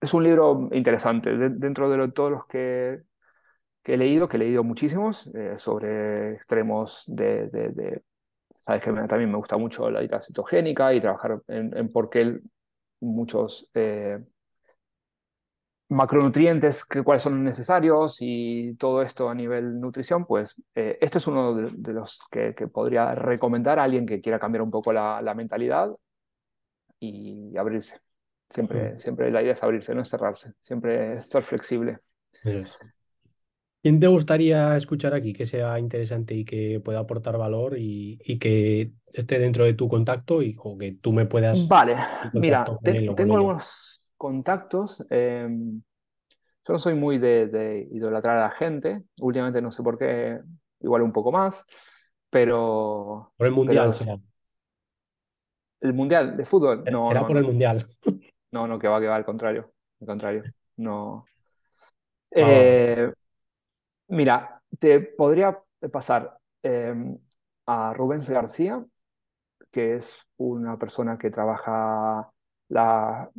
es 0.00 0.14
un 0.14 0.24
libro 0.24 0.68
interesante. 0.72 1.36
dentro 1.36 1.90
de 1.90 2.12
todos 2.12 2.30
los 2.30 2.46
que, 2.46 3.02
que, 3.82 3.94
he 3.94 3.96
leído, 3.96 4.28
que 4.28 4.36
he 4.36 4.40
leído 4.40 4.64
muchísimos, 4.64 5.30
sobre 5.56 6.34
extremos 6.34 7.04
de, 7.06 7.48
de 7.48 8.02
Sabes 8.58 8.82
que 8.82 8.92
también 8.92 9.30
me 9.30 9.36
gusta 9.36 9.56
mucho 9.56 9.90
la 9.90 10.00
dieta 10.00 10.20
cetogénica 10.20 10.92
y 10.92 11.00
trabajar 11.00 11.40
en, 11.46 11.90
por 11.92 12.10
qué 12.10 12.40
muchos 13.00 13.70
eh, 13.72 14.18
macronutrientes, 15.88 16.84
que, 16.84 17.02
cuáles 17.02 17.22
son 17.22 17.44
necesarios 17.44 18.18
y 18.20 18.74
todo 18.74 19.00
esto 19.02 19.28
a 19.30 19.34
nivel 19.34 19.80
nutrición, 19.80 20.26
pues 20.26 20.60
eh, 20.74 20.98
este 21.00 21.18
es 21.18 21.26
uno 21.28 21.54
de, 21.54 21.92
los 21.92 22.18
que, 22.30 22.52
podría 22.66 23.14
recomendar 23.14 23.78
a 23.78 23.84
alguien 23.84 24.06
que 24.06 24.20
quiera 24.20 24.40
cambiar 24.40 24.62
un 24.62 24.70
poco 24.70 24.92
la, 24.92 25.34
mentalidad 25.34 25.90
y 26.98 27.56
abrirse. 27.56 28.00
Siempre, 28.50 28.98
siempre 28.98 29.30
la 29.30 29.42
idea 29.42 29.52
es 29.52 29.62
abrirse, 29.62 29.94
no 29.94 30.02
es 30.02 30.08
cerrarse, 30.08 30.52
siempre 30.60 31.22
ser 31.22 31.42
flexible. 31.44 32.00
¿Quién 33.80 34.00
te 34.00 34.08
gustaría 34.08 34.76
escuchar 34.76 35.14
aquí 35.14 35.32
que 35.32 35.46
sea 35.46 35.78
interesante 35.78 36.34
y 36.34 36.44
que 36.44 36.80
pueda 36.80 36.98
aportar 36.98 37.38
valor 37.38 37.76
y, 37.78 38.18
que 38.38 38.92
esté 39.12 39.38
dentro 39.38 39.64
de 39.64 39.74
tu 39.74 39.88
contacto 39.88 40.42
y 40.42 40.56
o 40.58 40.76
que 40.76 40.92
tú 40.92 41.12
me 41.12 41.26
puedas... 41.26 41.68
Vale, 41.68 41.96
mira, 42.32 42.64
tengo 42.82 43.36
algunos 43.36 44.10
contactos. 44.16 45.04
Em, 45.10 45.80
yo 46.66 46.72
no 46.72 46.78
soy 46.78 46.94
muy 46.94 47.18
de, 47.18 47.88
idolatrar 47.92 48.38
a 48.38 48.48
la 48.48 48.50
gente. 48.50 49.04
Últimamente 49.20 49.62
no 49.62 49.70
sé 49.70 49.82
por 49.82 49.96
qué, 49.96 50.40
igual 50.80 51.02
un 51.02 51.12
poco 51.12 51.30
más, 51.30 51.64
pero... 52.30 53.32
Por 53.36 53.46
el 53.46 53.52
Mundial, 53.52 53.94
¿El 55.80 55.92
Mundial 55.92 56.36
de 56.36 56.44
fútbol? 56.44 56.82
No, 56.90 57.04
será 57.04 57.24
por 57.24 57.36
el 57.36 57.44
Mundial. 57.44 57.86
No, 58.50 58.66
no, 58.66 58.78
que 58.78 58.88
va, 58.88 58.98
que 58.98 59.06
va, 59.06 59.14
al 59.14 59.24
contrario. 59.24 59.72
Al 60.00 60.06
contrario. 60.06 60.42
No. 60.76 61.24
Ah, 62.34 62.40
eh, 62.40 63.12
Mira, 64.08 64.62
te 64.78 65.00
podría 65.00 65.58
pasar 65.92 66.38
em, 66.62 67.18
a 67.66 67.92
Rubens 67.92 68.28
García, 68.28 68.84
que 69.70 69.96
es 69.96 70.16
una 70.38 70.78
persona 70.78 71.18
que 71.18 71.30
trabaja 71.30 72.30
la, 72.68 73.30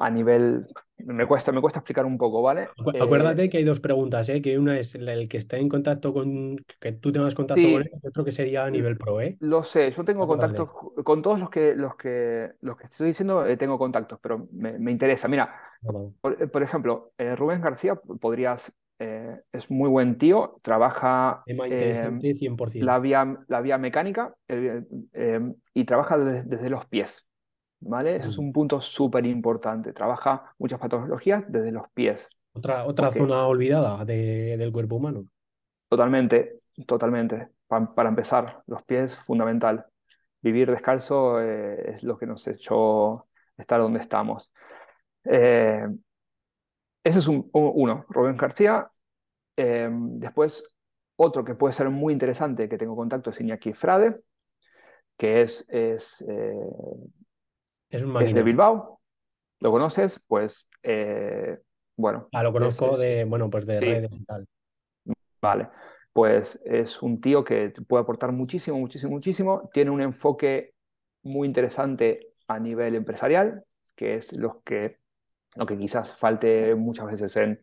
a 0.00 0.10
nivel... 0.10 0.66
Me 0.98 1.26
cuesta, 1.26 1.50
me 1.50 1.60
cuesta 1.62 1.78
explicar 1.78 2.04
un 2.04 2.18
poco, 2.18 2.42
¿vale? 2.42 2.68
Acuérdate 3.00 3.44
eh, 3.44 3.48
que 3.48 3.56
hay 3.58 3.64
dos 3.64 3.80
preguntas, 3.80 4.28
¿eh? 4.28 4.42
que 4.42 4.58
una 4.58 4.78
es 4.78 4.94
el 4.94 5.28
que 5.28 5.38
está 5.38 5.56
en 5.56 5.68
contacto 5.68 6.12
con, 6.12 6.56
que 6.78 6.92
tú 6.92 7.10
tengas 7.10 7.34
contacto 7.34 7.62
con 7.62 7.80
él, 7.80 7.90
y 8.02 8.06
otro 8.06 8.22
que 8.22 8.30
sería 8.30 8.64
a 8.64 8.70
nivel 8.70 8.98
pro, 8.98 9.20
¿eh? 9.20 9.36
Lo 9.40 9.62
sé, 9.62 9.90
yo 9.90 10.04
tengo 10.04 10.26
contactos 10.26 10.68
con 11.02 11.22
todos 11.22 11.40
los 11.40 11.48
que, 11.48 11.74
los 11.74 11.96
que, 11.96 12.52
los 12.60 12.76
que 12.76 12.84
estoy 12.84 13.08
diciendo, 13.08 13.46
eh, 13.46 13.56
tengo 13.56 13.78
contactos, 13.78 14.18
pero 14.20 14.46
me, 14.52 14.90
interesa. 14.90 15.26
Mira, 15.26 15.54
por, 16.20 16.62
ejemplo, 16.62 17.12
Rubén 17.16 17.62
García, 17.62 17.94
podrías 17.94 18.74
eh, 19.02 19.40
es 19.50 19.70
muy 19.70 19.88
buen 19.88 20.18
tío, 20.18 20.60
trabaja 20.60 21.42
Tema 21.46 21.66
interesante, 21.66 22.34
100%. 22.34 22.82
La, 22.82 22.98
vía, 22.98 23.38
la 23.48 23.62
vía 23.62 23.78
mecánica 23.78 24.34
eh, 24.46 24.82
y 25.72 25.84
trabaja 25.84 26.18
desde, 26.18 26.68
los 26.68 26.84
pies. 26.84 27.26
¿Vale? 27.80 28.16
Eso 28.16 28.28
es 28.28 28.38
un 28.38 28.52
punto 28.52 28.80
súper 28.80 29.26
importante. 29.26 29.92
Trabaja 29.92 30.54
muchas 30.58 30.78
patologías 30.78 31.44
desde 31.48 31.72
los 31.72 31.88
pies. 31.92 32.28
Otra, 32.52 32.84
otra 32.84 33.10
zona 33.10 33.46
olvidada 33.46 34.04
del 34.04 34.72
cuerpo 34.72 34.96
humano. 34.96 35.26
Totalmente, 35.88 36.56
totalmente. 36.86 37.48
para 37.66 38.08
empezar, 38.08 38.62
los 38.66 38.82
pies, 38.82 39.16
fundamental. 39.16 39.86
Vivir 40.42 40.70
descalzo 40.70 41.40
eh, 41.40 41.94
es 41.94 42.02
lo 42.02 42.16
que 42.16 42.26
nos 42.26 42.46
echó 42.46 43.22
estar 43.56 43.80
donde 43.80 44.00
estamos. 44.00 44.52
Ese 47.02 47.18
es 47.18 47.28
un, 47.28 47.48
uno, 47.52 48.04
Rubén 48.08 48.36
García. 48.36 48.90
Em, 49.56 50.18
después, 50.18 50.64
otro 51.16 51.44
que 51.44 51.54
puede 51.54 51.74
ser 51.74 51.88
muy 51.90 52.12
interesante, 52.12 52.68
que 52.68 52.78
tengo 52.78 52.96
contacto, 52.96 53.30
es 53.30 53.40
Iñaki 53.40 53.72
Frade, 53.72 54.20
que 55.16 55.42
es, 55.42 55.66
es, 55.68 56.24
eh, 56.28 56.54
es, 57.90 58.02
un 58.02 58.14
de 58.14 58.42
Bilbao. 58.42 59.00
¿Lo 59.60 59.70
conoces? 59.70 60.22
Pues, 60.26 60.68
eh, 60.82 61.58
bueno. 61.96 62.28
Ah, 62.32 62.42
lo 62.42 62.52
conozco 62.52 62.96
de, 62.96 63.24
bueno, 63.24 63.50
pues 63.50 63.66
de 63.66 63.80
redes 63.80 64.12
y 64.12 64.24
tal. 64.24 64.46
Vale, 65.42 65.68
pues 66.12 66.60
es 66.64 67.02
un 67.02 67.20
tío 67.20 67.44
que 67.44 67.72
puede 67.86 68.02
aportar 68.02 68.32
muchísimo, 68.32 68.78
muchísimo, 68.78 69.12
muchísimo. 69.12 69.70
Tiene 69.72 69.90
un 69.90 70.00
enfoque 70.00 70.74
muy 71.22 71.46
interesante 71.46 72.32
a 72.48 72.58
nivel 72.58 72.94
empresarial, 72.94 73.64
que 73.94 74.14
es 74.16 74.32
los 74.32 74.62
que 74.62 75.00
lo 75.56 75.66
que 75.66 75.76
quizás 75.76 76.16
falte 76.16 76.74
muchas 76.74 77.06
veces 77.06 77.36
en, 77.36 77.60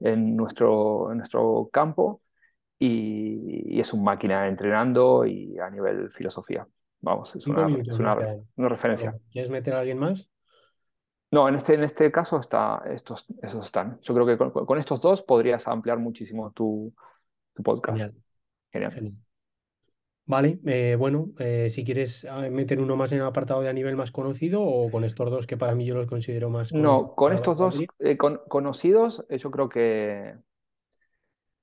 en, 0.00 0.36
nuestro, 0.36 1.10
en 1.10 1.18
nuestro 1.18 1.68
campo, 1.72 2.20
y, 2.78 3.80
es 3.80 3.92
un 3.92 4.04
máquina 4.04 4.46
entrenando 4.48 5.26
y 5.26 5.58
a 5.58 5.70
nivel 5.70 6.10
filosofía. 6.10 6.66
Vamos, 7.04 7.36
es 7.36 7.46
una, 7.46 7.66
una, 7.66 8.68
referencia. 8.68 9.14
¿Quieres 9.30 9.50
meter 9.50 9.74
a 9.74 9.80
alguien 9.80 9.98
más? 9.98 10.30
No, 11.30 11.46
en 11.48 11.56
este, 11.56 11.74
en 11.74 11.84
este 11.84 12.10
caso 12.10 12.40
está, 12.40 12.82
estos, 12.86 13.26
esos 13.42 13.66
están. 13.66 14.00
Yo 14.00 14.14
creo 14.14 14.26
que 14.26 14.38
con, 14.38 14.78
estos 14.78 15.02
dos 15.02 15.22
podrías 15.22 15.68
ampliar 15.68 15.98
muchísimo 15.98 16.50
tu, 16.52 16.94
tu 17.52 17.62
podcast. 17.62 18.14
Genial. 18.72 19.14
Vale, 20.26 20.58
eh, 20.64 20.96
bueno, 20.98 21.32
eh, 21.38 21.68
si 21.68 21.84
quieres 21.84 22.24
ah, 22.24 22.48
meter 22.50 22.80
uno 22.80 22.96
más 22.96 23.12
en 23.12 23.18
el 23.18 23.26
apartado 23.26 23.60
de 23.60 23.68
a 23.68 23.74
nivel 23.74 23.96
más 23.96 24.10
conocido 24.10 24.62
o 24.62 24.90
con 24.90 25.04
estos 25.04 25.30
dos 25.30 25.46
que 25.46 25.58
para 25.58 25.74
mí 25.74 25.84
yo 25.84 25.94
los 25.94 26.06
considero 26.06 26.48
más 26.48 26.72
No, 26.72 27.14
con 27.14 27.34
estos 27.34 27.58
dos 27.58 27.78
eh, 27.98 28.16
conocidos 28.16 29.26
yo 29.28 29.50
creo 29.50 29.68
que, 29.68 30.36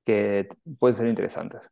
que 0.05 0.47
pueden 0.79 0.95
ser 0.95 1.07
interesantes. 1.07 1.71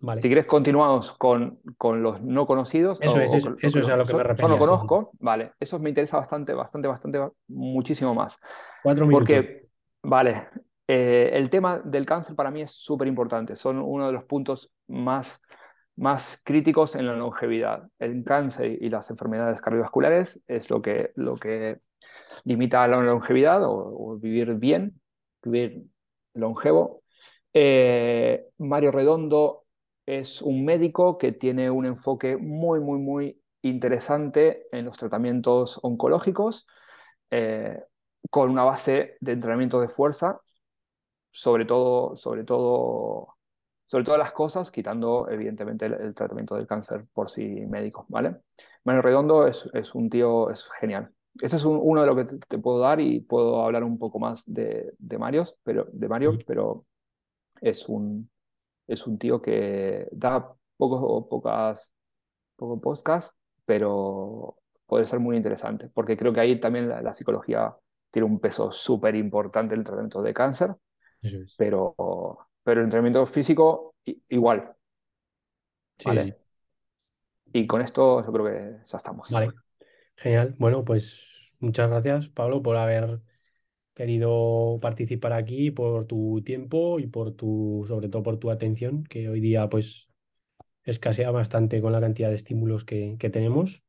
Vale. 0.00 0.20
Si 0.20 0.28
quieres 0.28 0.46
continuamos 0.46 1.12
con, 1.12 1.60
con 1.78 2.02
los 2.02 2.20
no 2.20 2.46
conocidos. 2.46 2.98
Eso 3.00 3.20
es, 3.20 3.32
eso, 3.32 3.54
es 3.60 3.88
a 3.88 3.96
lo 3.96 4.04
que 4.04 4.14
me 4.14 4.22
refiero. 4.22 4.48
Yo 4.48 4.54
no 4.54 4.58
conozco, 4.58 5.12
vale, 5.20 5.52
eso 5.60 5.78
me 5.78 5.90
interesa 5.90 6.18
bastante, 6.18 6.52
bastante, 6.52 6.88
bastante, 6.88 7.20
muchísimo 7.48 8.14
más. 8.14 8.38
Cuatro 8.82 9.06
minutos. 9.06 9.26
Porque, 9.26 9.68
vale, 10.02 10.48
el 10.86 11.48
tema 11.50 11.78
del 11.78 12.04
cáncer 12.04 12.34
para 12.34 12.50
mí 12.50 12.62
es 12.62 12.72
súper 12.72 13.06
importante, 13.06 13.54
son 13.54 13.78
uno 13.78 14.06
de 14.06 14.12
los 14.12 14.24
puntos 14.24 14.72
más 14.88 15.40
más 16.00 16.40
críticos 16.44 16.94
en 16.96 17.06
la 17.06 17.14
longevidad. 17.14 17.86
El 17.98 18.24
cáncer 18.24 18.78
y 18.80 18.88
las 18.88 19.10
enfermedades 19.10 19.60
cardiovasculares 19.60 20.42
es 20.48 20.70
lo 20.70 20.80
que, 20.80 21.12
lo 21.14 21.36
que 21.36 21.80
limita 22.44 22.88
la 22.88 23.02
longevidad 23.02 23.60
o, 23.64 24.18
vivir 24.18 24.54
bien, 24.54 24.98
vivir 25.42 25.82
longevo. 26.32 27.02
Eh, 27.52 28.46
Mario 28.58 28.92
Redondo 28.92 29.59
es 30.18 30.42
un 30.42 30.64
médico 30.64 31.18
que 31.18 31.32
tiene 31.32 31.70
un 31.70 31.86
enfoque 31.86 32.36
muy, 32.36 32.80
muy, 32.80 32.98
muy 32.98 33.40
interesante 33.62 34.66
en 34.72 34.86
los 34.86 34.98
tratamientos 34.98 35.78
oncológicos, 35.82 36.66
eh, 37.30 37.80
con 38.28 38.50
una 38.50 38.64
base 38.64 39.16
de 39.20 39.32
entrenamiento 39.32 39.80
de 39.80 39.88
fuerza, 39.88 40.40
sobre 41.30 41.64
todo, 41.64 42.16
sobre 42.16 42.44
todo 42.44 43.36
sobre 43.86 44.04
todas 44.04 44.20
las 44.20 44.32
cosas, 44.32 44.70
quitando 44.70 45.28
evidentemente 45.28 45.86
el, 45.86 46.14
tratamiento 46.14 46.54
del 46.54 46.66
cáncer 46.66 47.06
por 47.12 47.28
sí 47.28 47.42
médico, 47.66 48.06
¿vale? 48.08 48.36
Mario 48.84 49.02
Redondo 49.02 49.46
es, 49.48 49.68
es 49.74 49.94
un 49.96 50.08
tío, 50.08 50.48
es 50.50 50.68
genial. 50.78 51.12
Este 51.40 51.56
es 51.56 51.64
uno 51.64 52.00
de 52.00 52.06
lo 52.06 52.14
que 52.16 52.24
te, 52.24 52.58
puedo 52.58 52.78
dar 52.78 53.00
y 53.00 53.20
puedo 53.20 53.64
hablar 53.64 53.82
un 53.82 53.98
poco 53.98 54.20
más 54.20 54.44
de, 54.46 54.92
de, 54.98 55.18
Marios, 55.18 55.56
pero, 55.64 55.88
de 55.92 56.08
Mario, 56.08 56.38
pero 56.46 56.84
es 57.60 57.88
un, 57.88 58.30
es 58.92 59.06
un 59.06 59.18
tío 59.18 59.40
que 59.40 60.08
da 60.12 60.54
pocos, 60.76 61.26
pocas, 61.28 61.92
pocos 62.56 62.80
podcasts, 62.82 63.36
pero 63.64 64.56
puede 64.86 65.04
ser 65.04 65.20
muy 65.20 65.36
interesante, 65.36 65.88
porque 65.94 66.16
creo 66.16 66.32
que 66.32 66.40
ahí 66.40 66.60
también 66.60 66.88
la, 66.88 67.02
la 67.02 67.12
psicología 67.12 67.74
tiene 68.10 68.26
un 68.26 68.40
peso 68.40 68.72
súper 68.72 69.14
importante 69.14 69.74
en 69.74 69.80
el 69.80 69.84
tratamiento 69.86 70.22
de 70.22 70.34
cáncer 70.34 70.74
Pero, 71.56 71.94
pero 72.62 72.80
el 72.80 72.86
entrenamiento 72.86 73.24
físico 73.26 73.94
igual. 74.28 74.74
¿vale? 76.04 76.36
Y 77.52 77.66
con 77.66 77.82
esto 77.82 78.24
yo 78.24 78.32
creo 78.32 78.46
que 78.46 78.86
ya 78.86 78.96
estamos. 78.96 79.30
Vale, 79.30 79.50
genial. 80.16 80.54
Bueno, 80.58 80.84
pues 80.84 81.52
muchas 81.58 81.90
gracias, 81.90 82.28
Pablo, 82.28 82.62
por 82.62 82.76
haber 82.76 83.20
querido 83.94 84.78
participar 84.80 85.32
aquí, 85.32 85.70
por 85.70 86.06
tu 86.06 86.42
tiempo 86.44 86.98
y 86.98 87.06
por 87.06 87.32
tu, 87.32 87.84
sobre 87.86 88.08
todo 88.08 88.22
por 88.22 88.38
tu 88.38 88.50
atención, 88.50 89.04
que 89.04 89.28
hoy 89.28 89.40
día 89.40 89.68
pues 89.68 90.08
escasea 90.84 91.30
bastante 91.30 91.80
con 91.80 91.92
la 91.92 92.00
cantidad 92.00 92.28
de 92.28 92.36
estímulos 92.36 92.84
que, 92.84 93.16
tenemos. 93.32 93.82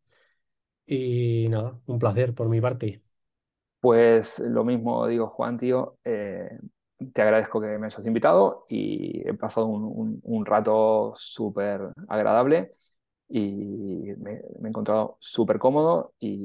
Y 0.86 1.48
nada, 1.50 1.80
un 1.86 2.00
placer 2.00 2.34
por 2.34 2.50
mi 2.50 2.60
parte. 2.60 3.02
Pues 3.80 4.40
lo 4.40 4.64
mismo 4.64 5.08
digo, 5.08 5.28
Juan, 5.28 5.58
tío. 5.58 5.98
Eh, 6.04 6.50
te 7.14 7.22
agradezco 7.22 7.60
que 7.62 7.78
me 7.80 7.88
hayas 7.88 8.06
invitado 8.06 8.66
y 8.70 9.28
he 9.28 9.34
pasado 9.34 9.68
un, 9.68 10.46
rato 10.46 11.14
súper 11.16 11.92
agradable 12.08 12.72
y 13.28 14.14
me, 14.18 14.34
he 14.34 14.68
encontrado 14.68 15.18
súper 15.20 15.58
cómodo 15.58 16.14
y 16.20 16.38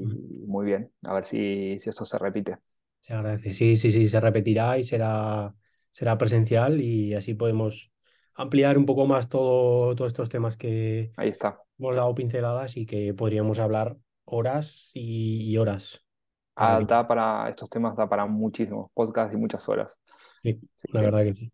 muy 0.46 0.64
bien. 0.66 0.92
A 1.02 1.14
ver 1.14 1.24
si, 1.24 1.78
si, 1.80 1.90
esto 1.90 2.04
se 2.04 2.18
repite. 2.18 2.59
Se 3.07 3.14
agradece. 3.14 3.52
Sí, 3.52 3.76
sí, 3.76 3.92
sí, 3.92 4.09
se 4.09 4.20
repetirá 4.20 4.78
y 4.78 4.82
será, 4.82 5.54
será 5.92 6.18
presencial 6.18 6.80
y 6.80 7.14
así 7.14 7.34
podemos 7.34 7.92
ampliar 8.34 8.76
un 8.76 8.84
poco 8.84 9.07
más 9.07 9.28
todo, 9.28 9.94
todos 9.94 10.09
estos 10.09 10.28
temas 10.28 10.57
que 10.57 11.12
Ahí 11.16 11.28
está. 11.28 11.62
hemos 11.78 11.94
dado 11.94 12.12
pinceladas 12.16 12.76
y 12.76 12.84
que 12.84 13.14
podríamos 13.14 13.61
hablar 13.61 13.96
horas 14.24 14.90
y, 14.92 15.57
horas. 15.57 16.04
Ah, 16.57 16.80
da 16.84 17.07
para, 17.07 17.48
estos 17.48 17.70
temas 17.70 17.94
da 17.94 18.09
para 18.09 18.26
muchísimos 18.26 18.90
podcasts 18.92 19.32
y 19.32 19.38
muchas 19.38 19.68
horas. 19.68 19.96
Sí, 20.42 20.59
la 20.88 21.02
verdad 21.02 21.22
que 21.22 21.32
sí. 21.32 21.52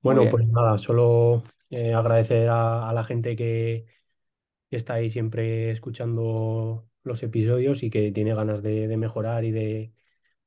Bueno, 0.00 0.28
pues 0.30 0.46
nada, 0.46 0.78
solo 0.78 1.42
eh, 1.70 1.92
agradecer 1.92 2.48
a, 2.48 2.92
la 2.94 3.02
gente 3.02 3.34
que, 3.34 3.86
está 4.70 4.94
ahí 4.94 5.10
siempre 5.10 5.72
escuchando 5.72 6.86
los 7.02 7.20
episodios 7.24 7.82
y 7.82 7.90
que 7.90 8.12
tiene 8.12 8.32
ganas 8.32 8.62
de, 8.62 8.96
mejorar 8.96 9.44
y 9.44 9.50
de, 9.50 9.92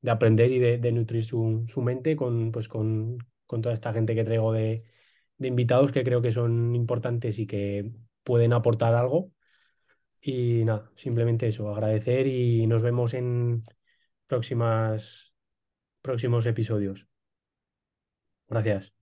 aprender 0.06 0.50
y 0.52 0.58
de, 0.58 0.92
nutrir 0.92 1.24
su, 1.24 1.66
mente 1.82 2.16
con, 2.16 2.52
pues 2.52 2.68
con, 2.68 3.18
con 3.46 3.62
toda 3.62 3.74
esta 3.74 3.92
gente 3.92 4.14
que 4.14 4.24
traigo 4.24 4.52
de, 4.52 4.84
de 5.38 5.48
invitados 5.48 5.92
que 5.92 6.04
creo 6.04 6.22
que 6.22 6.32
son 6.32 6.74
importantes 6.74 7.38
y 7.38 7.46
que 7.46 7.92
pueden 8.24 8.52
aportar 8.52 8.94
algo. 8.94 9.32
Y 10.20 10.64
nada, 10.64 10.90
simplemente 10.96 11.48
eso, 11.48 11.70
agradecer 11.70 12.26
y 12.26 12.66
nos 12.66 12.82
vemos 12.82 13.14
en 13.14 13.64
próximas, 14.26 15.34
próximos 16.02 16.46
episodios. 16.46 17.06
Gracias. 18.48 18.97